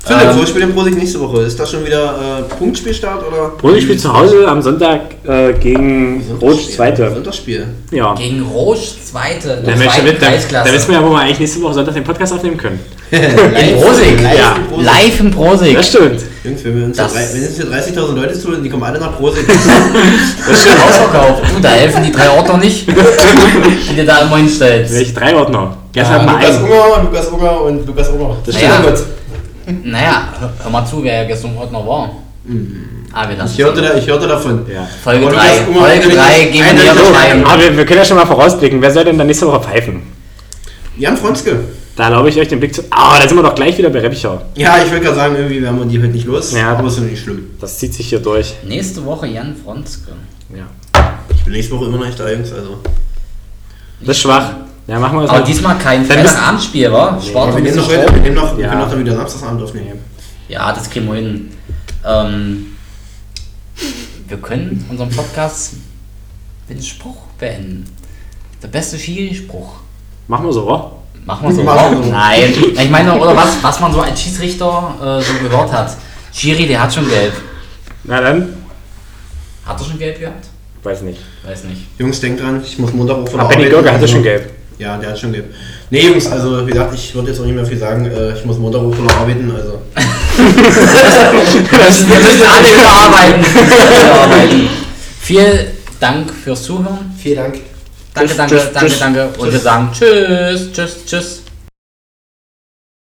Philipp, 0.05 0.21
Ähm, 0.31 0.37
wo 0.39 0.45
spielt 0.45 0.63
denn 0.63 0.73
Prosig 0.73 0.95
nächste 0.95 1.19
Woche? 1.19 1.41
Ist 1.41 1.59
das 1.59 1.69
schon 1.71 1.85
wieder 1.85 2.39
äh, 2.39 2.41
Punktspielstart 2.55 3.21
oder? 3.27 3.49
Brody 3.57 3.81
spielt 3.81 3.99
zu 3.99 4.11
Hause 4.13 4.47
am 4.47 4.61
Sonntag 4.61 5.01
äh, 5.27 5.53
gegen 5.53 6.23
Rot 6.41 6.71
Zweite. 6.71 7.11
Sonntagsspiel. 7.13 7.67
Ja. 7.91 8.15
Gegen 8.15 8.41
Rouge 8.43 8.79
Zweite. 9.03 9.49
Dann, 9.57 9.65
der 9.65 9.79
wissen 9.79 10.05
wir- 10.05 10.13
dann, 10.13 10.21
Kreisklasse. 10.31 10.65
dann 10.65 10.75
wissen 10.75 10.87
wir 10.89 10.95
ja, 10.99 11.05
wo 11.05 11.09
wir 11.11 11.19
eigentlich 11.19 11.39
nächste 11.39 11.61
Woche 11.61 11.73
Sonntag 11.73 11.93
den 11.95 12.03
Podcast 12.05 12.33
aufnehmen 12.33 12.57
können. 12.57 12.79
In 13.11 13.19
Prosig. 13.81 14.21
Live 14.21 14.37
Ja. 14.37 14.55
in 14.55 14.67
Prosig. 14.67 14.85
Live 14.85 15.19
in 15.19 15.31
Prosig. 15.31 15.75
Das 15.75 15.87
stimmt. 15.89 16.21
Jungs, 16.45 16.63
wenn 16.63 16.77
wir 16.79 16.85
uns 16.85 16.97
Das- 16.97 17.13
wenn 17.15 17.41
hier 17.53 17.65
30.000 17.65 18.15
Leute 18.15 18.39
zuhören, 18.39 18.63
die 18.63 18.69
kommen 18.69 18.83
alle 18.83 18.99
nach 18.99 19.17
Prosig. 19.17 19.45
Das 19.47 20.57
ist 20.65 20.67
ausverkauft. 20.87 21.43
Du, 21.55 21.61
da 21.61 21.69
helfen 21.69 22.03
die 22.03 22.11
drei 22.11 22.29
Ordner 22.29 22.57
nicht, 22.57 22.87
die 22.87 23.95
dir 23.95 24.05
da 24.05 24.19
immer 24.19 24.37
hinstellst. 24.37 24.93
Welche 24.95 25.13
drei 25.13 25.35
Ordner? 25.35 25.75
Ja, 25.93 26.03
mal 26.23 26.35
Lukas. 26.35 26.57
Unger, 26.61 27.03
Lukas 27.03 27.27
Unger 27.27 27.61
und 27.63 27.85
Lukas 27.85 28.07
Unger. 28.09 28.37
Das 28.45 28.55
stimmt. 28.55 28.71
stimmt. 28.73 28.85
Gott. 28.87 29.03
Naja, 29.83 30.29
hör, 30.39 30.51
hör 30.63 30.69
mal 30.71 30.85
zu, 30.85 31.03
wer 31.03 31.25
gestern 31.25 31.55
Ordner 31.57 31.85
war. 31.85 32.11
Ah, 33.11 33.27
wir 33.29 33.37
lassen 33.37 33.53
Ich 33.53 33.63
hörte, 33.63 33.81
da, 33.81 33.95
ich 33.95 34.07
hörte 34.07 34.27
davon. 34.27 34.65
Ja. 34.71 34.87
Folge 35.03 35.27
Aber 35.27 35.35
3. 35.35 35.41
Lukas 35.59 35.67
Unger 35.67 35.79
Folge 35.79 35.95
hat 35.95 36.03
3 36.03 36.37
nämlich 36.37 36.51
gehen 36.51 36.65
wir 36.77 36.83
der- 36.83 36.93
beschreiben. 36.93 37.43
Aber 37.45 37.61
wir, 37.61 37.77
wir 37.77 37.85
können 37.85 37.99
ja 37.99 38.05
schon 38.05 38.17
mal 38.17 38.25
vorausblicken. 38.25 38.81
Wer 38.81 38.91
soll 38.91 39.03
denn 39.05 39.17
dann 39.17 39.27
nächste 39.27 39.47
Woche 39.47 39.61
pfeifen? 39.61 40.01
Jan 40.97 41.15
Fronske. 41.17 41.59
Da 41.95 42.05
erlaube 42.05 42.29
ich 42.29 42.37
euch 42.39 42.47
den 42.47 42.59
Blick 42.59 42.73
zu. 42.73 42.83
Ah, 42.91 43.19
da 43.19 43.27
sind 43.27 43.37
wir 43.37 43.43
doch 43.43 43.55
gleich 43.55 43.77
wieder 43.77 43.89
bei 43.89 43.99
Reppichau. 43.99 44.41
Ja, 44.55 44.77
ich 44.77 44.89
wollte 44.89 45.03
gerade 45.05 45.15
sagen, 45.17 45.35
irgendwie 45.35 45.61
werden 45.61 45.77
wir 45.79 45.85
die 45.85 45.99
heute 45.99 46.09
nicht 46.11 46.25
los. 46.25 46.53
Ja. 46.53 46.71
Aber 46.77 46.87
ist 46.87 46.97
doch 46.97 47.03
nicht 47.03 47.21
schlimm. 47.21 47.51
Das 47.59 47.77
zieht 47.77 47.93
sich 47.93 48.07
hier 48.09 48.19
durch. 48.19 48.53
Nächste 48.63 49.03
Woche 49.05 49.27
Jan 49.27 49.55
Fronske. 49.63 50.11
Ja. 50.55 50.67
Ich 51.35 51.43
bin 51.43 51.53
nächste 51.53 51.75
Woche 51.75 51.85
immer 51.85 51.97
noch 51.97 52.05
nicht 52.05 52.19
da, 52.19 52.29
Jungs. 52.31 52.51
Also. 52.53 52.77
Das 54.01 54.15
ist 54.15 54.21
schwach. 54.21 54.51
Ja, 54.89 54.97
machen 54.99 55.17
wir 55.17 55.21
das 55.21 55.29
Aber 55.29 55.39
mal. 55.41 55.45
diesmal 55.45 55.77
kein 55.77 56.03
Freitagabendspiel, 56.05 56.91
wa? 56.91 57.19
Spart 57.21 57.49
wir 57.51 57.57
ein 57.57 57.63
nehmen 57.63 57.75
noch 57.77 57.87
heute, 57.87 58.15
wir 58.15 58.21
nehmen 58.21 58.35
noch, 58.35 58.57
wir 58.57 58.63
Ja. 58.63 58.69
können 58.69 58.81
noch 58.81 58.89
dann 58.89 58.99
wieder 58.99 59.15
Samstagsabend 59.15 59.61
aufnehmen. 59.63 59.99
Ja, 60.47 60.73
das 60.73 60.89
kriegen 60.89 61.05
wir 61.07 61.15
hin. 61.15 61.51
Ähm, 62.03 62.75
wir 64.27 64.37
können 64.37 64.83
unseren 64.89 65.09
Podcast 65.09 65.73
mit 66.67 66.77
einem 66.77 66.85
Spruch 66.85 67.17
beenden. 67.37 67.85
Der 68.63 68.67
beste 68.67 68.97
Schiri-Spruch. 68.97 69.75
Machen 70.27 70.45
wir 70.47 70.53
so, 70.53 70.65
wa? 70.65 70.91
Machen 71.25 71.47
wir 71.49 71.55
so. 71.55 71.63
Wir 71.63 72.03
so. 72.03 72.09
Nein. 72.11 72.53
Ich 72.81 72.89
meine, 72.89 73.13
oder 73.19 73.35
was, 73.35 73.61
was 73.61 73.79
man 73.79 73.93
so 73.93 74.01
als 74.01 74.19
Schiedsrichter 74.19 74.95
äh, 74.99 75.21
so 75.21 75.33
gehört 75.47 75.71
hat. 75.71 75.95
Schiri, 76.33 76.65
der 76.65 76.81
hat 76.81 76.91
schon 76.93 77.07
gelb. 77.07 77.33
Na 78.05 78.21
dann, 78.21 78.55
Hat 79.65 79.79
er 79.79 79.85
schon 79.85 79.99
gelb 79.99 80.19
gehabt? 80.19 80.47
weiß 80.81 81.01
nicht. 81.03 81.19
Weiß 81.45 81.65
nicht. 81.65 81.81
Jungs, 81.99 82.19
denkt 82.21 82.41
dran, 82.41 82.61
ich 82.65 82.79
muss 82.79 82.91
Montag 82.93 83.17
auch 83.17 83.27
von 83.29 83.39
Aber 83.39 83.49
der 83.49 83.55
Benny 83.57 83.67
Arbeit. 83.69 83.71
Görger 83.83 83.91
hatte 83.93 84.01
Also- 84.03 84.13
schon 84.15 84.23
gelb. 84.23 84.51
Ja, 84.79 84.97
der 84.97 85.09
hat 85.11 85.19
schon 85.19 85.33
gelb. 85.33 85.53
Nee, 85.89 86.07
Jungs, 86.07 86.25
also 86.27 86.65
wie 86.65 86.71
gesagt, 86.71 86.93
ich 86.95 87.13
würde 87.13 87.29
jetzt 87.31 87.39
auch 87.41 87.45
nicht 87.45 87.53
mehr 87.55 87.65
viel 87.65 87.77
sagen. 87.77 88.05
Äh, 88.05 88.33
Ich 88.37 88.45
muss 88.45 88.57
Montag 88.57 88.79
von 88.81 89.05
der 89.07 89.17
arbeiten. 89.17 89.51
Also. 89.55 89.81
Wir 90.37 91.85
müssen, 91.85 92.43
alle 92.43 92.73
überarbeiten. 92.73 93.43
überarbeiten. 93.43 94.69
Vielen 95.21 95.67
Dank 95.99 96.31
fürs 96.33 96.63
Zuhören. 96.63 97.13
Vielen 97.21 97.35
Dank. 97.37 97.55
Danke, 98.13 98.27
Tschüss, 98.29 98.37
danke, 98.37 98.55
tschüss, 98.55 98.71
danke, 98.73 98.87
tschüss. 98.89 98.99
danke. 98.99 99.29
Und 99.37 99.51
wir 99.51 99.59
sagen 99.59 99.89
Tschüss, 99.93 100.71
Tschüss, 100.73 101.05
Tschüss. 101.05 101.41